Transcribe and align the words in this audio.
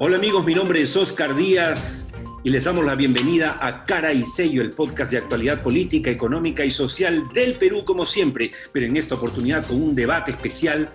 Hola 0.00 0.16
amigos, 0.16 0.44
mi 0.44 0.54
nombre 0.54 0.80
es 0.80 0.96
Oscar 0.96 1.34
Díaz 1.34 2.08
y 2.44 2.50
les 2.50 2.62
damos 2.62 2.84
la 2.84 2.94
bienvenida 2.94 3.58
a 3.60 3.84
Cara 3.84 4.12
y 4.12 4.24
Sello, 4.24 4.62
el 4.62 4.70
podcast 4.70 5.10
de 5.10 5.18
actualidad 5.18 5.60
política, 5.60 6.08
económica 6.08 6.64
y 6.64 6.70
social 6.70 7.28
del 7.34 7.58
Perú 7.58 7.84
como 7.84 8.06
siempre, 8.06 8.52
pero 8.70 8.86
en 8.86 8.96
esta 8.96 9.16
oportunidad 9.16 9.66
con 9.66 9.82
un 9.82 9.96
debate 9.96 10.30
especial, 10.30 10.88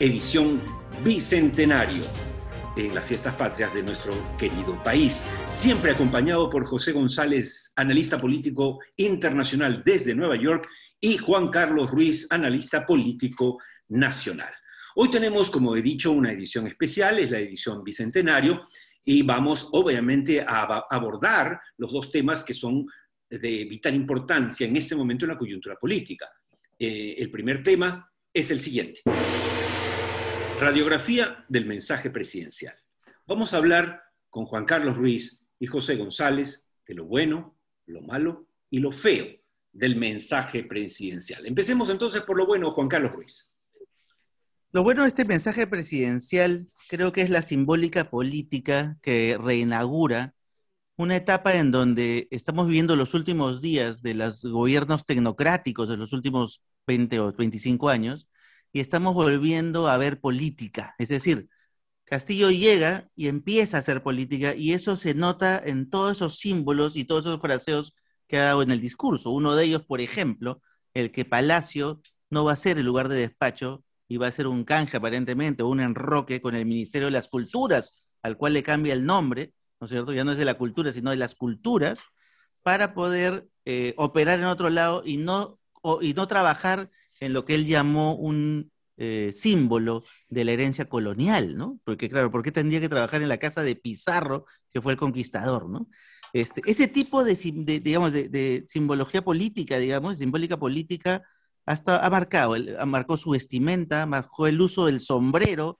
edición 0.00 0.58
bicentenario 1.04 2.02
en 2.78 2.94
las 2.94 3.04
fiestas 3.04 3.34
patrias 3.34 3.74
de 3.74 3.82
nuestro 3.82 4.14
querido 4.38 4.82
país, 4.82 5.26
siempre 5.50 5.90
acompañado 5.90 6.48
por 6.48 6.64
José 6.64 6.92
González, 6.92 7.74
analista 7.76 8.16
político 8.16 8.78
internacional 8.96 9.82
desde 9.84 10.14
Nueva 10.14 10.36
York, 10.36 10.66
y 10.98 11.18
Juan 11.18 11.50
Carlos 11.50 11.90
Ruiz, 11.90 12.26
analista 12.30 12.86
político 12.86 13.58
nacional. 13.88 14.52
Hoy 14.98 15.10
tenemos, 15.10 15.50
como 15.50 15.76
he 15.76 15.82
dicho, 15.82 16.10
una 16.10 16.32
edición 16.32 16.66
especial, 16.66 17.18
es 17.18 17.30
la 17.30 17.38
edición 17.38 17.84
Bicentenario, 17.84 18.66
y 19.04 19.20
vamos 19.20 19.68
obviamente 19.72 20.40
a 20.40 20.86
abordar 20.88 21.60
los 21.76 21.92
dos 21.92 22.10
temas 22.10 22.42
que 22.42 22.54
son 22.54 22.86
de 23.28 23.66
vital 23.66 23.94
importancia 23.94 24.66
en 24.66 24.74
este 24.74 24.96
momento 24.96 25.26
en 25.26 25.32
la 25.32 25.36
coyuntura 25.36 25.76
política. 25.76 26.30
Eh, 26.78 27.14
el 27.18 27.30
primer 27.30 27.62
tema 27.62 28.10
es 28.32 28.50
el 28.50 28.58
siguiente. 28.58 29.02
Radiografía 30.58 31.44
del 31.46 31.66
mensaje 31.66 32.08
presidencial. 32.08 32.74
Vamos 33.26 33.52
a 33.52 33.58
hablar 33.58 34.02
con 34.30 34.46
Juan 34.46 34.64
Carlos 34.64 34.96
Ruiz 34.96 35.44
y 35.58 35.66
José 35.66 35.96
González 35.96 36.66
de 36.86 36.94
lo 36.94 37.04
bueno, 37.04 37.58
lo 37.84 38.00
malo 38.00 38.48
y 38.70 38.78
lo 38.78 38.92
feo 38.92 39.26
del 39.72 39.96
mensaje 39.96 40.64
presidencial. 40.64 41.44
Empecemos 41.44 41.90
entonces 41.90 42.22
por 42.22 42.38
lo 42.38 42.46
bueno, 42.46 42.70
Juan 42.70 42.88
Carlos 42.88 43.12
Ruiz. 43.12 43.55
Lo 44.76 44.82
bueno 44.82 45.04
de 45.04 45.08
este 45.08 45.24
mensaje 45.24 45.66
presidencial 45.66 46.68
creo 46.90 47.10
que 47.10 47.22
es 47.22 47.30
la 47.30 47.40
simbólica 47.40 48.10
política 48.10 48.98
que 49.00 49.38
reinaugura 49.42 50.34
una 50.96 51.16
etapa 51.16 51.54
en 51.54 51.70
donde 51.70 52.28
estamos 52.30 52.66
viviendo 52.66 52.94
los 52.94 53.14
últimos 53.14 53.62
días 53.62 54.02
de 54.02 54.12
los 54.12 54.42
gobiernos 54.42 55.06
tecnocráticos 55.06 55.88
de 55.88 55.96
los 55.96 56.12
últimos 56.12 56.62
20 56.86 57.20
o 57.20 57.32
25 57.32 57.88
años 57.88 58.28
y 58.70 58.80
estamos 58.80 59.14
volviendo 59.14 59.88
a 59.88 59.96
ver 59.96 60.20
política. 60.20 60.94
Es 60.98 61.08
decir, 61.08 61.48
Castillo 62.04 62.50
llega 62.50 63.08
y 63.16 63.28
empieza 63.28 63.78
a 63.78 63.80
hacer 63.80 64.02
política 64.02 64.54
y 64.54 64.74
eso 64.74 64.98
se 64.98 65.14
nota 65.14 65.58
en 65.58 65.88
todos 65.88 66.18
esos 66.18 66.38
símbolos 66.38 66.96
y 66.96 67.04
todos 67.06 67.24
esos 67.24 67.40
fraseos 67.40 67.94
que 68.28 68.36
ha 68.36 68.44
dado 68.44 68.60
en 68.60 68.72
el 68.72 68.82
discurso. 68.82 69.30
Uno 69.30 69.56
de 69.56 69.64
ellos, 69.64 69.86
por 69.86 70.02
ejemplo, 70.02 70.60
el 70.92 71.12
que 71.12 71.24
Palacio 71.24 72.02
no 72.28 72.44
va 72.44 72.52
a 72.52 72.56
ser 72.56 72.76
el 72.76 72.84
lugar 72.84 73.08
de 73.08 73.16
despacho 73.16 73.85
va 74.16 74.28
a 74.28 74.32
ser 74.32 74.46
un 74.46 74.64
canje 74.64 74.96
aparentemente 74.96 75.62
o 75.62 75.68
un 75.68 75.80
enroque 75.80 76.40
con 76.40 76.54
el 76.54 76.66
Ministerio 76.66 77.06
de 77.06 77.12
las 77.12 77.28
Culturas, 77.28 78.06
al 78.22 78.36
cual 78.36 78.52
le 78.52 78.62
cambia 78.62 78.92
el 78.92 79.04
nombre, 79.04 79.52
¿no 79.80 79.86
es 79.86 79.90
cierto? 79.90 80.12
Ya 80.12 80.24
no 80.24 80.32
es 80.32 80.38
de 80.38 80.44
la 80.44 80.58
cultura, 80.58 80.92
sino 80.92 81.10
de 81.10 81.16
las 81.16 81.34
culturas, 81.34 82.04
para 82.62 82.94
poder 82.94 83.46
eh, 83.64 83.94
operar 83.96 84.38
en 84.38 84.46
otro 84.46 84.70
lado 84.70 85.02
y 85.04 85.16
no, 85.16 85.58
y 86.00 86.14
no 86.14 86.26
trabajar 86.26 86.90
en 87.20 87.32
lo 87.32 87.44
que 87.44 87.54
él 87.54 87.66
llamó 87.66 88.14
un 88.14 88.70
eh, 88.98 89.30
símbolo 89.32 90.04
de 90.28 90.44
la 90.44 90.52
herencia 90.52 90.88
colonial, 90.88 91.56
¿no? 91.56 91.78
Porque 91.84 92.08
claro, 92.08 92.30
¿por 92.30 92.42
qué 92.42 92.50
tendría 92.50 92.80
que 92.80 92.88
trabajar 92.88 93.20
en 93.22 93.28
la 93.28 93.38
casa 93.38 93.62
de 93.62 93.76
Pizarro, 93.76 94.46
que 94.70 94.80
fue 94.80 94.92
el 94.92 94.98
conquistador, 94.98 95.68
¿no? 95.68 95.88
Este, 96.32 96.62
ese 96.66 96.88
tipo 96.88 97.24
de, 97.24 97.34
digamos, 97.82 98.12
de, 98.12 98.64
simbología 98.66 99.22
política, 99.22 99.78
digamos, 99.78 100.18
simbólica 100.18 100.58
política, 100.58 101.22
hasta 101.66 102.04
ha 102.04 102.10
marcado, 102.10 102.56
marcó 102.86 103.16
su 103.16 103.30
vestimenta, 103.30 104.06
marcó 104.06 104.46
el 104.46 104.60
uso 104.60 104.86
del 104.86 105.00
sombrero, 105.00 105.78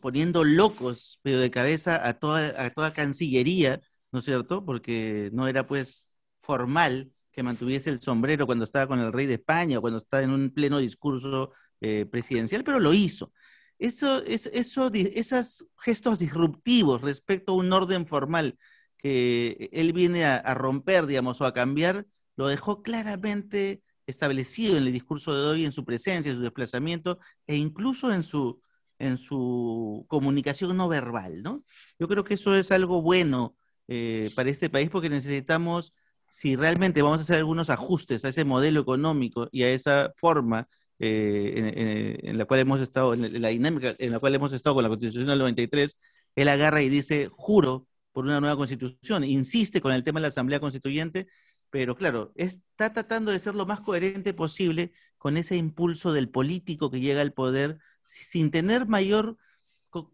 poniendo 0.00 0.44
locos, 0.44 1.20
pero 1.22 1.40
de 1.40 1.50
cabeza 1.50 2.06
a 2.06 2.18
toda, 2.18 2.54
a 2.64 2.70
toda 2.70 2.92
Cancillería, 2.92 3.80
¿no 4.12 4.20
es 4.20 4.24
cierto? 4.24 4.64
Porque 4.64 5.30
no 5.32 5.48
era 5.48 5.66
pues 5.66 6.10
formal 6.40 7.12
que 7.32 7.42
mantuviese 7.42 7.90
el 7.90 8.00
sombrero 8.00 8.46
cuando 8.46 8.64
estaba 8.64 8.86
con 8.86 9.00
el 9.00 9.12
rey 9.12 9.26
de 9.26 9.34
España 9.34 9.78
o 9.78 9.80
cuando 9.80 9.98
estaba 9.98 10.22
en 10.22 10.30
un 10.30 10.50
pleno 10.50 10.78
discurso 10.78 11.52
eh, 11.80 12.06
presidencial, 12.10 12.64
pero 12.64 12.80
lo 12.80 12.94
hizo. 12.94 13.32
Eso, 13.78 14.22
eso, 14.24 14.50
esos 14.92 15.66
gestos 15.78 16.18
disruptivos 16.18 17.00
respecto 17.02 17.52
a 17.52 17.56
un 17.56 17.72
orden 17.72 18.06
formal 18.06 18.58
que 18.98 19.68
él 19.72 19.92
viene 19.92 20.24
a, 20.24 20.36
a 20.36 20.54
romper, 20.54 21.06
digamos, 21.06 21.40
o 21.40 21.46
a 21.46 21.54
cambiar, 21.54 22.06
lo 22.36 22.48
dejó 22.48 22.82
claramente 22.82 23.82
establecido 24.08 24.76
en 24.76 24.86
el 24.86 24.92
discurso 24.92 25.34
de 25.34 25.46
hoy, 25.46 25.64
en 25.64 25.72
su 25.72 25.84
presencia, 25.84 26.30
en 26.30 26.36
su 26.36 26.42
desplazamiento 26.42 27.18
e 27.46 27.56
incluso 27.56 28.12
en 28.12 28.22
su, 28.22 28.60
en 28.98 29.18
su 29.18 30.06
comunicación 30.08 30.76
no 30.76 30.88
verbal, 30.88 31.42
¿no? 31.42 31.62
Yo 31.98 32.08
creo 32.08 32.24
que 32.24 32.34
eso 32.34 32.56
es 32.56 32.72
algo 32.72 33.02
bueno 33.02 33.54
eh, 33.86 34.30
para 34.34 34.50
este 34.50 34.70
país 34.70 34.88
porque 34.90 35.10
necesitamos, 35.10 35.94
si 36.30 36.56
realmente 36.56 37.02
vamos 37.02 37.18
a 37.18 37.22
hacer 37.22 37.36
algunos 37.36 37.68
ajustes 37.70 38.24
a 38.24 38.30
ese 38.30 38.44
modelo 38.44 38.80
económico 38.80 39.48
y 39.52 39.64
a 39.64 39.70
esa 39.70 40.12
forma 40.16 40.68
eh, 40.98 42.18
en, 42.22 42.38
la 42.38 42.46
cual 42.46 42.60
hemos 42.60 42.80
estado, 42.80 43.12
en 43.14 43.40
la 43.40 43.48
dinámica 43.48 43.94
en 43.98 44.10
la 44.10 44.18
cual 44.18 44.34
hemos 44.34 44.52
estado 44.54 44.74
con 44.74 44.82
la 44.82 44.88
Constitución 44.88 45.26
del 45.26 45.38
93, 45.38 45.98
él 46.34 46.48
agarra 46.48 46.82
y 46.82 46.88
dice, 46.88 47.28
juro 47.30 47.86
por 48.12 48.24
una 48.24 48.40
nueva 48.40 48.56
constitución, 48.56 49.22
insiste 49.22 49.80
con 49.80 49.92
el 49.92 50.02
tema 50.02 50.18
de 50.18 50.22
la 50.22 50.28
Asamblea 50.28 50.60
Constituyente 50.60 51.28
pero 51.70 51.96
claro, 51.96 52.32
está 52.34 52.92
tratando 52.92 53.32
de 53.32 53.38
ser 53.38 53.54
lo 53.54 53.66
más 53.66 53.80
coherente 53.80 54.34
posible 54.34 54.92
con 55.18 55.36
ese 55.36 55.56
impulso 55.56 56.12
del 56.12 56.30
político 56.30 56.90
que 56.90 57.00
llega 57.00 57.20
al 57.20 57.32
poder 57.32 57.78
sin 58.02 58.50
tener 58.50 58.86
mayor 58.86 59.36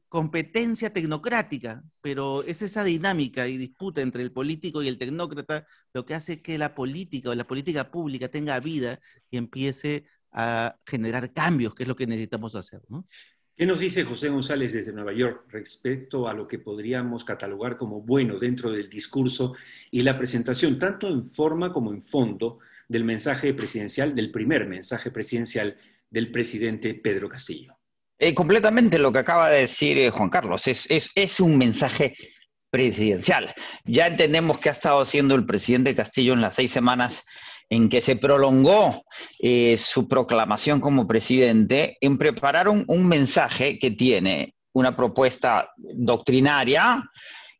competencia 0.08 0.92
tecnocrática, 0.92 1.82
pero 2.00 2.42
es 2.44 2.62
esa 2.62 2.84
dinámica 2.84 3.48
y 3.48 3.56
disputa 3.56 4.00
entre 4.02 4.22
el 4.22 4.32
político 4.32 4.82
y 4.82 4.88
el 4.88 4.98
tecnócrata 4.98 5.66
lo 5.92 6.04
que 6.06 6.14
hace 6.14 6.42
que 6.42 6.58
la 6.58 6.74
política 6.74 7.30
o 7.30 7.34
la 7.34 7.46
política 7.46 7.90
pública 7.90 8.28
tenga 8.28 8.58
vida 8.60 9.00
y 9.30 9.36
empiece 9.36 10.06
a 10.32 10.76
generar 10.86 11.32
cambios, 11.32 11.74
que 11.74 11.84
es 11.84 11.88
lo 11.88 11.96
que 11.96 12.06
necesitamos 12.06 12.54
hacer. 12.54 12.82
¿no? 12.88 13.06
¿Qué 13.56 13.66
nos 13.66 13.78
dice 13.78 14.02
José 14.02 14.30
González 14.30 14.72
desde 14.72 14.92
Nueva 14.92 15.12
York 15.12 15.44
respecto 15.50 16.26
a 16.26 16.34
lo 16.34 16.48
que 16.48 16.58
podríamos 16.58 17.24
catalogar 17.24 17.76
como 17.76 18.00
bueno 18.00 18.40
dentro 18.40 18.72
del 18.72 18.90
discurso 18.90 19.54
y 19.92 20.02
la 20.02 20.18
presentación, 20.18 20.76
tanto 20.76 21.06
en 21.06 21.22
forma 21.22 21.72
como 21.72 21.92
en 21.92 22.02
fondo, 22.02 22.58
del 22.88 23.04
mensaje 23.04 23.54
presidencial, 23.54 24.12
del 24.12 24.32
primer 24.32 24.66
mensaje 24.66 25.12
presidencial 25.12 25.76
del 26.10 26.32
presidente 26.32 26.94
Pedro 26.94 27.28
Castillo? 27.28 27.78
Eh, 28.18 28.34
completamente 28.34 28.98
lo 28.98 29.12
que 29.12 29.20
acaba 29.20 29.50
de 29.50 29.60
decir 29.60 29.98
eh, 29.98 30.10
Juan 30.10 30.30
Carlos, 30.30 30.66
es, 30.66 30.88
es 30.88 31.38
un 31.38 31.56
mensaje 31.56 32.16
presidencial. 32.70 33.54
Ya 33.84 34.08
entendemos 34.08 34.58
que 34.58 34.68
ha 34.68 34.72
estado 34.72 35.00
haciendo 35.00 35.36
el 35.36 35.46
presidente 35.46 35.94
Castillo 35.94 36.32
en 36.32 36.40
las 36.40 36.56
seis 36.56 36.72
semanas 36.72 37.24
en 37.68 37.88
que 37.88 38.00
se 38.00 38.16
prolongó 38.16 39.04
eh, 39.38 39.76
su 39.78 40.08
proclamación 40.08 40.80
como 40.80 41.06
presidente, 41.06 41.96
en 42.00 42.18
preparar 42.18 42.68
un, 42.68 43.08
mensaje 43.08 43.78
que 43.78 43.90
tiene 43.90 44.54
una 44.72 44.96
propuesta 44.96 45.72
doctrinaria, 45.76 47.02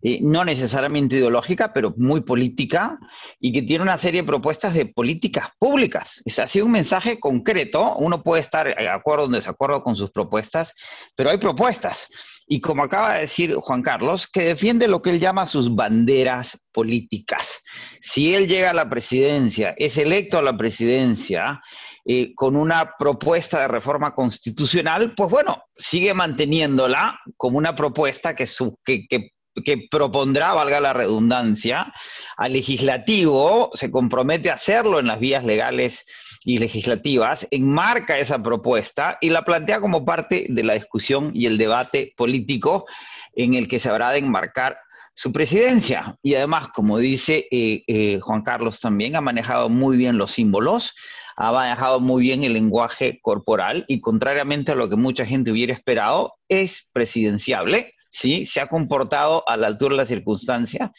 eh, 0.03 0.19
no 0.21 0.45
necesariamente 0.45 1.17
ideológica, 1.17 1.73
pero 1.73 1.95
muy 1.97 2.23
política, 2.23 2.99
y 3.41 3.53
que 3.53 3.63
tiene 3.63 3.83
una 3.83 3.99
serie 3.99 4.23
de 4.23 4.27
propuestas 4.27 4.75
de 4.75 4.87
políticas 4.87 5.49
públicas. 5.59 6.21
Es 6.25 6.39
así 6.39 6.61
un 6.61 6.73
mensaje 6.73 7.19
concreto, 7.19 7.97
uno 7.97 8.23
puede 8.23 8.43
estar 8.43 8.67
de 8.67 8.89
acuerdo 8.89 9.25
o 9.27 9.29
desacuerdo 9.29 9.83
con 9.83 9.97
sus 9.97 10.11
propuestas, 10.11 10.75
pero 11.17 11.31
hay 11.31 11.39
propuestas 11.39 12.09
y 12.47 12.61
como 12.61 12.83
acaba 12.83 13.15
de 13.15 13.21
decir 13.21 13.55
Juan 13.55 13.83
Carlos, 13.83 14.27
que 14.27 14.43
defiende 14.43 14.89
lo 14.89 15.01
que 15.01 15.11
él 15.11 15.21
llama 15.21 15.47
sus 15.47 15.75
banderas 15.75 16.59
políticas. 16.73 17.63
Si 18.01 18.35
él 18.35 18.47
llega 18.47 18.71
a 18.71 18.75
la 18.75 18.89
presidencia, 18.89 19.75
es 19.79 19.97
electo 19.97 20.39
a 20.39 20.43
la 20.43 20.57
presidencia 20.57 21.63
eh, 22.05 22.35
con 22.35 22.55
una 22.57 22.93
propuesta 22.99 23.61
de 23.61 23.69
reforma 23.69 24.13
constitucional, 24.13 25.15
pues 25.17 25.31
bueno, 25.31 25.63
sigue 25.77 26.13
manteniéndola 26.13 27.19
como 27.37 27.57
una 27.57 27.75
propuesta 27.75 28.35
que, 28.35 28.47
que, 28.85 29.31
que 29.65 29.87
propondrá, 29.91 30.53
valga 30.53 30.81
la 30.81 30.93
redundancia, 30.93 31.95
al 32.37 32.53
legislativo, 32.53 33.71
se 33.73 33.91
compromete 33.91 34.51
a 34.51 34.55
hacerlo 34.55 35.01
en 35.01 35.07
las 35.07 35.19
vías 35.19 35.45
legales 35.45 36.05
y 36.45 36.59
legislativas, 36.59 37.49
enmarca 37.51 38.19
esa 38.19 38.43
propuesta 38.43 39.17
y 39.21 39.31
la 39.31 39.43
plantea 39.43 39.81
como 39.81 40.05
parte 40.05 40.47
de 40.49 40.63
la 40.63 40.75
discusión 40.75 41.31
y 41.35 41.47
el 41.47 41.57
debate 41.57 42.13
político 42.17 42.87
en 43.35 43.55
el 43.55 43.67
que 43.67 43.81
se 43.81 43.89
habrá 43.89 44.11
de 44.11 44.19
enmarcar 44.19 44.79
su 45.15 45.33
presidencia. 45.33 46.19
Y 46.23 46.35
además, 46.35 46.69
como 46.69 46.99
dice 46.99 47.47
eh, 47.51 47.83
eh, 47.87 48.21
Juan 48.21 48.43
Carlos 48.43 48.79
también, 48.81 49.17
ha 49.17 49.21
manejado 49.21 49.69
muy 49.71 49.97
bien 49.97 50.19
los 50.19 50.33
símbolos, 50.33 50.95
ha 51.37 51.51
manejado 51.51 52.01
muy 52.01 52.23
bien 52.23 52.45
el 52.45 52.53
lenguaje 52.53 53.21
corporal 53.23 53.85
y 53.89 54.01
contrariamente 54.01 54.73
a 54.73 54.77
lo 54.77 54.89
que 54.89 54.97
mucha 54.97 55.25
gente 55.25 55.51
hubiera 55.51 55.73
esperado, 55.73 56.35
es 56.49 56.89
presidenciable, 56.93 57.95
¿sí? 58.11 58.45
Se 58.47 58.61
ha 58.61 58.69
comportado 58.69 59.49
a 59.49 59.57
la 59.57 59.67
altura 59.67 59.97
de 59.97 60.03
la 60.03 60.07
circunstancia 60.07 60.93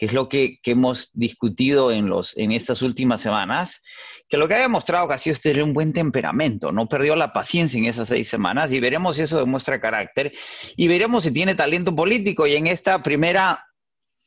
que 0.00 0.06
es 0.06 0.14
lo 0.14 0.30
que, 0.30 0.60
hemos 0.64 1.10
discutido 1.12 1.92
en, 1.92 2.08
los, 2.08 2.34
en 2.38 2.52
estas 2.52 2.80
últimas 2.80 3.20
semanas, 3.20 3.82
que 4.30 4.38
lo 4.38 4.48
que 4.48 4.54
ha 4.54 4.60
demostrado 4.60 5.06
Castillo 5.06 5.34
es 5.34 5.42
tener 5.42 5.62
un 5.62 5.74
buen 5.74 5.92
temperamento, 5.92 6.72
no 6.72 6.88
perdió 6.88 7.14
la 7.16 7.34
paciencia 7.34 7.76
en 7.76 7.84
esas 7.84 8.08
seis 8.08 8.26
semanas 8.26 8.72
y 8.72 8.80
veremos 8.80 9.16
si 9.16 9.22
eso 9.22 9.38
demuestra 9.38 9.78
carácter 9.78 10.32
y 10.74 10.88
veremos 10.88 11.24
si 11.24 11.32
tiene 11.32 11.54
talento 11.54 11.94
político. 11.94 12.46
Y 12.46 12.54
en 12.54 12.66
esta 12.66 13.02
primera 13.02 13.66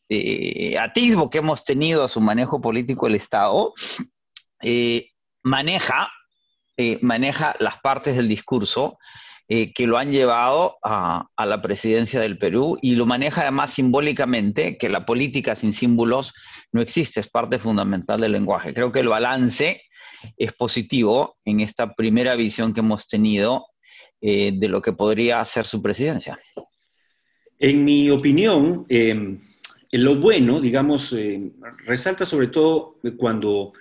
eh, 0.09 0.77
atisbo 0.77 1.31
que 1.31 1.39
hemos 1.39 1.63
tenido 1.63 2.03
a 2.03 2.09
su 2.09 2.21
manejo 2.21 2.61
político 2.61 3.07
el 3.07 3.15
Estado, 3.15 3.73
eh, 4.61 5.07
maneja, 5.41 6.11
eh, 6.77 6.99
maneja 7.01 7.55
las 7.57 7.79
partes 7.79 8.15
del 8.15 8.27
discurso 8.27 8.99
eh, 9.49 9.73
que 9.73 9.87
lo 9.87 9.97
han 9.97 10.11
llevado 10.11 10.77
a, 10.83 11.27
la 11.37 11.61
presidencia 11.61 12.21
del 12.21 12.37
Perú 12.37 12.77
y 12.81 12.95
lo 12.95 13.05
maneja 13.05 13.41
además 13.41 13.73
simbólicamente, 13.73 14.77
que 14.77 14.87
la 14.87 15.05
política 15.05 15.53
sin 15.55 15.73
símbolos 15.73 16.33
no 16.71 16.81
existe, 16.81 17.19
es 17.19 17.27
parte 17.27 17.59
fundamental 17.59 18.21
del 18.21 18.31
lenguaje. 18.31 18.73
Creo 18.73 18.93
que 18.93 19.01
el 19.01 19.09
balance 19.09 19.81
es 20.37 20.53
positivo 20.53 21.35
en 21.43 21.59
esta 21.59 21.93
primera 21.93 22.35
visión 22.35 22.73
que 22.73 22.79
hemos 22.79 23.05
tenido 23.09 23.67
eh, 24.21 24.53
de 24.55 24.69
lo 24.69 24.81
que 24.81 24.93
podría 24.93 25.43
ser 25.43 25.65
su 25.65 25.81
presidencia. 25.81 26.37
En 27.59 27.83
mi 27.83 28.09
opinión, 28.09 28.85
em, 28.87 29.39
lo 29.91 30.15
bueno, 30.15 30.61
digamos, 30.61 31.11
em, 31.11 31.51
resalta 31.85 32.25
sobre 32.25 32.47
todo 32.47 32.99
cuando 33.17 33.73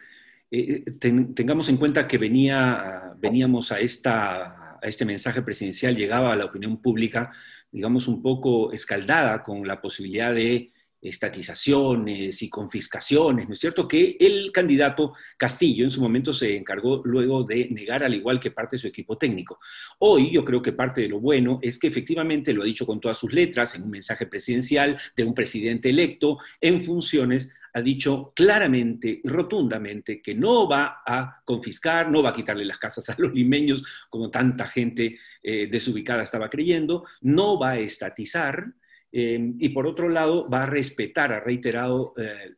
eh, 0.50 0.82
tengamos 0.98 1.68
en 1.68 1.76
cuenta 1.76 2.08
que 2.08 2.18
venía, 2.18 3.14
veníamos 3.20 3.70
a 3.70 3.78
esta 3.78 4.61
este 4.82 5.04
mensaje 5.04 5.42
presidencial 5.42 5.96
llegaba 5.96 6.32
a 6.32 6.36
la 6.36 6.44
opinión 6.44 6.80
pública, 6.80 7.32
digamos, 7.70 8.08
un 8.08 8.22
poco 8.22 8.72
escaldada 8.72 9.42
con 9.42 9.66
la 9.66 9.80
posibilidad 9.80 10.34
de 10.34 10.72
estatizaciones 11.02 12.42
y 12.42 12.48
confiscaciones, 12.48 13.48
¿no 13.48 13.54
es 13.54 13.60
cierto? 13.60 13.88
Que 13.88 14.16
el 14.20 14.52
candidato 14.52 15.14
Castillo 15.36 15.84
en 15.84 15.90
su 15.90 16.00
momento 16.00 16.32
se 16.32 16.56
encargó 16.56 17.02
luego 17.04 17.42
de 17.42 17.68
negar 17.70 18.04
al 18.04 18.14
igual 18.14 18.38
que 18.38 18.52
parte 18.52 18.76
de 18.76 18.80
su 18.80 18.86
equipo 18.86 19.18
técnico. 19.18 19.58
Hoy 19.98 20.32
yo 20.32 20.44
creo 20.44 20.62
que 20.62 20.72
parte 20.72 21.00
de 21.00 21.08
lo 21.08 21.18
bueno 21.18 21.58
es 21.60 21.78
que 21.80 21.88
efectivamente 21.88 22.52
lo 22.52 22.62
ha 22.62 22.66
dicho 22.66 22.86
con 22.86 23.00
todas 23.00 23.18
sus 23.18 23.32
letras 23.32 23.74
en 23.74 23.82
un 23.82 23.90
mensaje 23.90 24.26
presidencial 24.26 24.96
de 25.16 25.24
un 25.24 25.34
presidente 25.34 25.90
electo 25.90 26.38
en 26.60 26.84
funciones 26.84 27.52
ha 27.74 27.80
dicho 27.80 28.32
claramente 28.34 29.20
rotundamente 29.24 30.20
que 30.20 30.34
no 30.34 30.68
va 30.68 31.02
a 31.06 31.42
confiscar, 31.44 32.10
no 32.10 32.22
va 32.22 32.30
a 32.30 32.34
quitarle 32.34 32.64
las 32.64 32.78
casas 32.78 33.08
a 33.08 33.14
los 33.18 33.32
limeños, 33.32 33.84
como 34.10 34.30
tanta 34.30 34.68
gente 34.68 35.18
eh, 35.42 35.68
desubicada 35.70 36.22
estaba 36.22 36.50
creyendo, 36.50 37.04
no 37.22 37.58
va 37.58 37.70
a 37.70 37.78
estatizar, 37.78 38.74
eh, 39.10 39.52
y 39.58 39.68
por 39.68 39.86
otro 39.86 40.08
lado 40.08 40.48
va 40.48 40.62
a 40.62 40.66
respetar, 40.66 41.32
ha 41.32 41.40
reiterado 41.40 42.14
eh, 42.16 42.54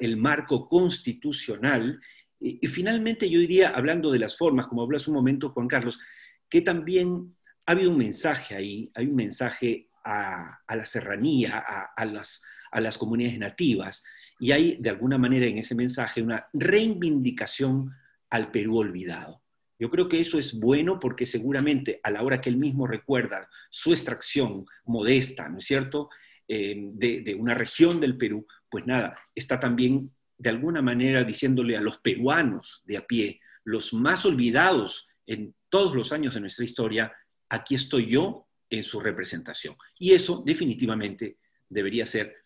el 0.00 0.16
marco 0.16 0.68
constitucional. 0.68 2.00
Y, 2.40 2.66
finalmente 2.66 3.30
yo 3.30 3.38
diría, 3.38 3.70
hablando 3.70 4.10
de 4.10 4.18
las 4.18 4.36
formas, 4.36 4.66
como 4.66 4.82
habló 4.82 4.96
hace 4.96 5.10
un 5.10 5.16
momento 5.16 5.50
Juan 5.50 5.68
Carlos, 5.68 6.00
que 6.48 6.60
también 6.60 7.36
ha 7.66 7.72
habido 7.72 7.90
un 7.90 7.98
mensaje 7.98 8.56
ahí, 8.56 8.90
hay 8.94 9.06
un 9.06 9.14
mensaje 9.14 9.88
a, 10.04 10.58
la 10.68 10.84
serranía, 10.84 11.58
a, 11.96 12.04
las, 12.04 12.42
a 12.72 12.80
las 12.80 12.98
comunidades 12.98 13.38
nativas, 13.38 14.02
y 14.42 14.50
hay, 14.50 14.76
de 14.80 14.90
alguna 14.90 15.18
manera, 15.18 15.46
en 15.46 15.56
ese 15.58 15.76
mensaje 15.76 16.20
una 16.20 16.48
reivindicación 16.52 17.92
al 18.28 18.50
Perú 18.50 18.78
olvidado. 18.78 19.40
Yo 19.78 19.88
creo 19.88 20.08
que 20.08 20.20
eso 20.20 20.36
es 20.36 20.58
bueno 20.58 20.98
porque 20.98 21.26
seguramente 21.26 22.00
a 22.02 22.10
la 22.10 22.24
hora 22.24 22.40
que 22.40 22.50
él 22.50 22.56
mismo 22.56 22.88
recuerda 22.88 23.48
su 23.70 23.92
extracción 23.92 24.66
modesta, 24.84 25.48
¿no 25.48 25.58
es 25.58 25.64
cierto?, 25.64 26.10
eh, 26.48 26.74
de, 26.76 27.36
una 27.38 27.54
región 27.54 28.00
del 28.00 28.16
Perú, 28.16 28.44
pues 28.68 28.84
nada, 28.84 29.16
está 29.32 29.60
también 29.60 30.10
de 30.36 30.50
alguna 30.50 30.82
manera 30.82 31.22
diciéndole 31.22 31.76
a 31.76 31.80
los 31.80 31.98
peruanos 31.98 32.82
de 32.84 32.96
a 32.96 33.06
pie, 33.06 33.40
los 33.62 33.92
más 33.92 34.26
olvidados 34.26 35.06
en 35.24 35.54
todos 35.68 35.94
los 35.94 36.12
años 36.12 36.34
de 36.34 36.40
nuestra 36.40 36.64
historia, 36.64 37.12
aquí 37.48 37.76
estoy 37.76 38.08
yo 38.08 38.48
en 38.68 38.82
su 38.82 38.98
representación. 38.98 39.76
Y 40.00 40.14
eso 40.14 40.42
definitivamente 40.44 41.38
debería 41.68 42.06
ser 42.06 42.41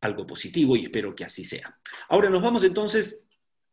algo 0.00 0.26
positivo 0.26 0.76
y 0.76 0.84
espero 0.84 1.14
que 1.14 1.24
así 1.24 1.44
sea. 1.44 1.78
Ahora 2.08 2.30
nos 2.30 2.42
vamos 2.42 2.64
entonces 2.64 3.24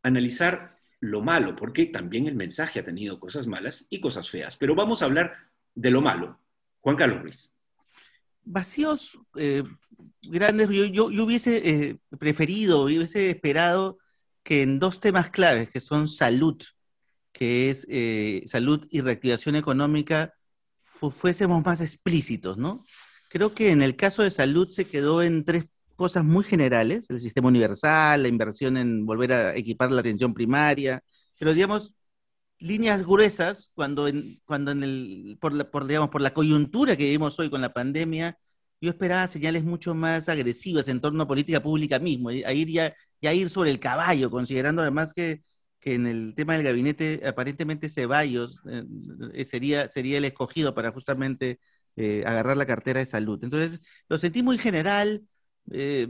a 0.03 0.07
analizar 0.09 0.77
lo 0.99 1.21
malo, 1.21 1.55
porque 1.55 1.85
también 1.85 2.27
el 2.27 2.35
mensaje 2.35 2.79
ha 2.79 2.85
tenido 2.85 3.19
cosas 3.19 3.47
malas 3.47 3.85
y 3.89 3.99
cosas 3.99 4.29
feas, 4.29 4.57
pero 4.57 4.75
vamos 4.75 5.01
a 5.01 5.05
hablar 5.05 5.33
de 5.75 5.91
lo 5.91 6.01
malo. 6.01 6.39
Juan 6.81 6.95
Carlos 6.95 7.21
Ruiz. 7.21 7.51
Vacíos 8.43 9.19
eh, 9.35 9.63
grandes, 10.23 10.69
yo, 10.91 11.05
hubiese 11.05 11.69
eh, 11.69 11.97
preferido, 12.17 12.83
hubiese 12.83 13.29
esperado 13.29 13.99
que 14.43 14.63
en 14.63 14.79
dos 14.79 14.99
temas 14.99 15.29
claves, 15.29 15.69
que 15.69 15.81
son 15.81 16.07
salud, 16.07 16.61
que 17.31 17.69
es 17.69 17.85
eh, 17.89 18.43
salud 18.47 18.87
y 18.89 19.01
reactivación 19.01 19.55
económica, 19.55 20.33
fuésemos 20.79 21.63
más 21.63 21.81
explícitos, 21.81 22.57
¿no? 22.57 22.85
Creo 23.29 23.53
que 23.53 23.71
en 23.71 23.81
el 23.81 23.95
caso 23.95 24.23
de 24.23 24.31
salud 24.31 24.69
se 24.71 24.87
quedó 24.87 25.21
en 25.21 25.43
tres 25.43 25.65
cosas 25.97 26.23
muy 26.23 26.45
generales, 26.45 27.07
el 27.09 27.19
sistema 27.19 27.49
universal, 27.49 28.23
la 28.23 28.29
inversión 28.29 28.77
en 28.77 29.05
volver 29.05 29.33
a 29.33 29.55
equipar 29.55 29.91
la 29.91 30.01
atención 30.01 30.33
primaria, 30.33 31.03
pero 31.39 31.53
digamos, 31.53 31.95
líneas 32.59 33.05
gruesas, 33.05 33.71
cuando, 33.75 34.07
en, 34.07 34.39
cuando 34.45 34.71
en 34.71 34.83
el, 34.83 35.37
por, 35.41 35.53
la, 35.53 35.69
por, 35.69 35.87
digamos, 35.87 36.09
por 36.09 36.21
la 36.21 36.33
coyuntura 36.33 36.95
que 36.97 37.03
vivimos 37.05 37.39
hoy 37.39 37.49
con 37.49 37.61
la 37.61 37.73
pandemia, 37.73 38.37
yo 38.81 38.91
esperaba 38.91 39.27
señales 39.27 39.63
mucho 39.63 39.95
más 39.95 40.29
agresivas 40.29 40.87
en 40.87 41.01
torno 41.01 41.23
a 41.23 41.27
política 41.27 41.61
pública 41.61 41.99
mismo, 41.99 42.29
a 42.29 42.53
ir 42.53 42.69
ya, 42.69 42.95
ya 43.21 43.33
ir 43.33 43.49
sobre 43.49 43.71
el 43.71 43.79
caballo, 43.79 44.29
considerando 44.29 44.81
además 44.81 45.13
que, 45.13 45.41
que 45.79 45.95
en 45.95 46.07
el 46.07 46.35
tema 46.35 46.53
del 46.55 46.63
gabinete 46.63 47.21
aparentemente 47.25 47.89
Ceballos 47.89 48.61
eh, 49.33 49.45
sería, 49.45 49.89
sería 49.89 50.17
el 50.19 50.25
escogido 50.25 50.73
para 50.75 50.91
justamente 50.91 51.59
eh, 51.95 52.23
agarrar 52.25 52.57
la 52.57 52.65
cartera 52.65 52.99
de 52.99 53.05
salud. 53.05 53.43
Entonces, 53.43 53.81
lo 54.09 54.17
sentí 54.19 54.43
muy 54.43 54.57
general, 54.57 55.23
eh, 55.71 56.07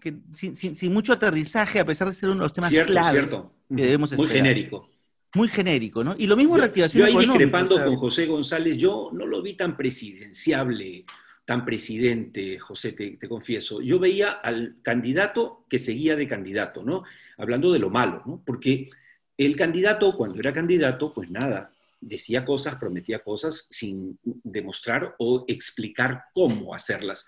que, 0.00 0.14
sin, 0.32 0.92
mucho 0.92 1.12
aterrizaje, 1.12 1.80
a 1.80 1.84
pesar 1.84 2.08
de 2.08 2.14
ser 2.14 2.28
uno 2.28 2.40
de 2.40 2.44
los 2.44 2.54
temas 2.54 2.72
claves 2.72 3.30
que 3.68 3.82
debemos 3.82 4.12
Muy 4.12 4.28
genérico. 4.28 4.88
Muy 5.34 5.48
genérico, 5.48 6.04
¿no? 6.04 6.14
Y 6.16 6.28
lo 6.28 6.36
mismo 6.36 6.56
yo, 6.56 6.62
reactivación 6.62 7.08
yo 7.08 7.18
ahí 7.18 7.26
discrepando 7.26 7.82
con 7.82 7.96
José 7.96 8.26
González, 8.26 8.76
yo 8.76 9.10
no 9.12 9.26
lo 9.26 9.42
vi 9.42 9.54
tan 9.54 9.76
presidenciable, 9.76 11.04
tan 11.44 11.64
presidente, 11.64 12.58
José, 12.60 12.92
te, 12.92 13.16
te, 13.16 13.28
confieso. 13.28 13.82
Yo 13.82 13.98
veía 13.98 14.30
al 14.30 14.76
candidato 14.82 15.64
que 15.68 15.80
seguía 15.80 16.14
de 16.14 16.28
candidato, 16.28 16.84
¿no? 16.84 17.02
Hablando 17.36 17.72
de 17.72 17.80
lo 17.80 17.90
malo, 17.90 18.22
¿no? 18.24 18.42
Porque 18.46 18.90
el 19.36 19.56
candidato, 19.56 20.16
cuando 20.16 20.38
era 20.38 20.52
candidato, 20.52 21.12
pues 21.12 21.28
nada, 21.28 21.72
decía 22.00 22.44
cosas, 22.44 22.76
prometía 22.76 23.20
cosas 23.20 23.66
sin 23.70 24.18
demostrar 24.22 25.14
o 25.18 25.44
explicar 25.48 26.24
cómo 26.32 26.74
hacerlas. 26.74 27.26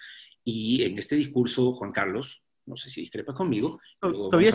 Y 0.48 0.84
en 0.84 0.96
este 0.96 1.16
discurso, 1.16 1.72
Juan 1.72 1.90
Carlos, 1.90 2.40
no 2.66 2.76
sé 2.76 2.88
si 2.88 3.00
discrepas 3.00 3.34
conmigo, 3.34 3.80
todavía 4.00 4.50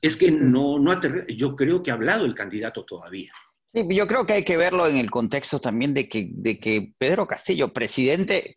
es 0.00 0.16
que 0.16 0.30
no, 0.30 0.78
no 0.78 0.92
yo 1.28 1.54
creo 1.54 1.82
que 1.82 1.90
ha 1.90 1.94
hablado 1.94 2.24
el 2.24 2.34
candidato 2.34 2.86
todavía. 2.86 3.30
Sí, 3.74 3.86
yo 3.90 4.06
creo 4.06 4.26
que 4.26 4.32
hay 4.32 4.44
que 4.44 4.56
verlo 4.56 4.86
en 4.86 4.96
el 4.96 5.10
contexto 5.10 5.60
también 5.60 5.92
de 5.92 6.08
que, 6.08 6.30
de 6.32 6.58
que 6.58 6.94
Pedro 6.96 7.26
Castillo, 7.26 7.70
presidente 7.70 8.56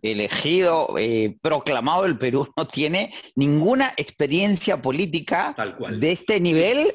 elegido, 0.00 0.96
eh, 0.98 1.36
proclamado 1.42 2.04
del 2.04 2.16
Perú, 2.16 2.48
no 2.56 2.66
tiene 2.66 3.12
ninguna 3.34 3.92
experiencia 3.96 4.80
política 4.80 5.54
de 5.90 6.12
este 6.12 6.38
nivel 6.38 6.94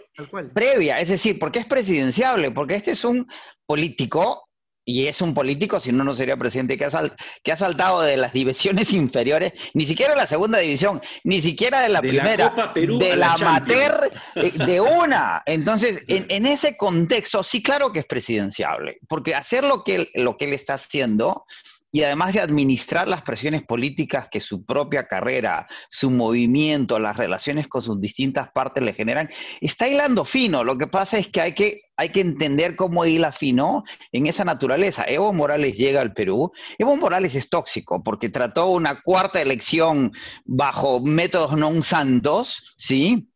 previa. 0.53 1.01
Es 1.01 1.09
decir, 1.09 1.37
porque 1.37 1.59
es 1.59 1.65
presidenciable, 1.65 2.51
porque 2.51 2.75
este 2.75 2.91
es 2.91 3.03
un 3.03 3.27
político 3.65 4.46
y 4.89 5.07
es 5.07 5.21
un 5.21 5.33
político, 5.33 5.81
si 5.81 5.91
no, 5.91 6.05
no 6.05 6.15
sería 6.15 6.37
presidente, 6.37 6.77
que 6.77 6.85
ha, 6.85 7.15
que 7.43 7.51
ha 7.51 7.57
saltado 7.57 8.01
de 8.01 8.15
las 8.15 8.31
divisiones 8.31 8.93
inferiores, 8.93 9.51
ni 9.73 9.85
siquiera 9.85 10.13
de 10.13 10.17
la 10.17 10.27
segunda 10.27 10.59
división, 10.59 11.01
ni 11.25 11.41
siquiera 11.41 11.81
de 11.81 11.89
la 11.89 11.99
primera, 11.99 12.71
de 12.73 13.15
la, 13.17 13.33
amateur, 13.33 14.09
eh, 14.35 14.51
de, 14.65 14.79
una. 15.01 15.43
Entonces, 15.45 16.03
en, 16.07 16.25
en, 16.29 16.45
ese 16.45 16.77
contexto, 16.77 17.43
sí, 17.43 17.61
claro 17.61 17.91
que 17.91 17.99
es 17.99 18.05
presidenciable, 18.05 18.99
porque 19.09 19.35
hacer 19.35 19.65
lo 19.65 19.83
que, 19.83 20.09
lo 20.15 20.37
que 20.37 20.45
él 20.45 20.53
está 20.53 20.75
haciendo 20.75 21.45
y 21.91 22.03
además 22.03 22.33
de 22.33 22.41
administrar 22.41 23.07
las 23.07 23.21
presiones 23.21 23.63
políticas 23.63 24.27
que 24.29 24.41
su 24.41 24.65
propia 24.65 25.07
carrera, 25.07 25.67
su 25.89 26.11
movimiento, 26.11 26.99
las 26.99 27.17
relaciones 27.17 27.67
con 27.67 27.81
sus 27.81 27.99
distintas 28.01 28.51
partes 28.51 28.83
le 28.83 28.93
generan, 28.93 29.29
está 29.61 29.87
hilando 29.87 30.25
fino. 30.25 30.63
Lo 30.63 30.77
que 30.77 30.87
pasa 30.87 31.17
es 31.17 31.29
que 31.29 31.41
hay 31.41 31.53
que, 31.53 31.81
hay 31.95 32.09
que 32.09 32.21
entender 32.21 32.75
cómo 32.75 33.05
hila 33.05 33.31
fino 33.31 33.83
en 34.11 34.27
esa 34.27 34.43
naturaleza. 34.43 35.05
Evo 35.07 35.31
Morales 35.31 35.77
llega 35.77 36.01
al 36.01 36.13
Perú. 36.13 36.51
Evo 36.77 36.95
Morales 36.97 37.35
es 37.35 37.49
tóxico 37.49 38.03
porque 38.03 38.29
trató 38.29 38.67
una 38.67 39.01
cuarta 39.01 39.41
elección 39.41 40.11
bajo 40.45 40.99
métodos 40.99 41.55
non 41.57 41.81
santos, 41.83 42.75
¿sí? 42.75 43.31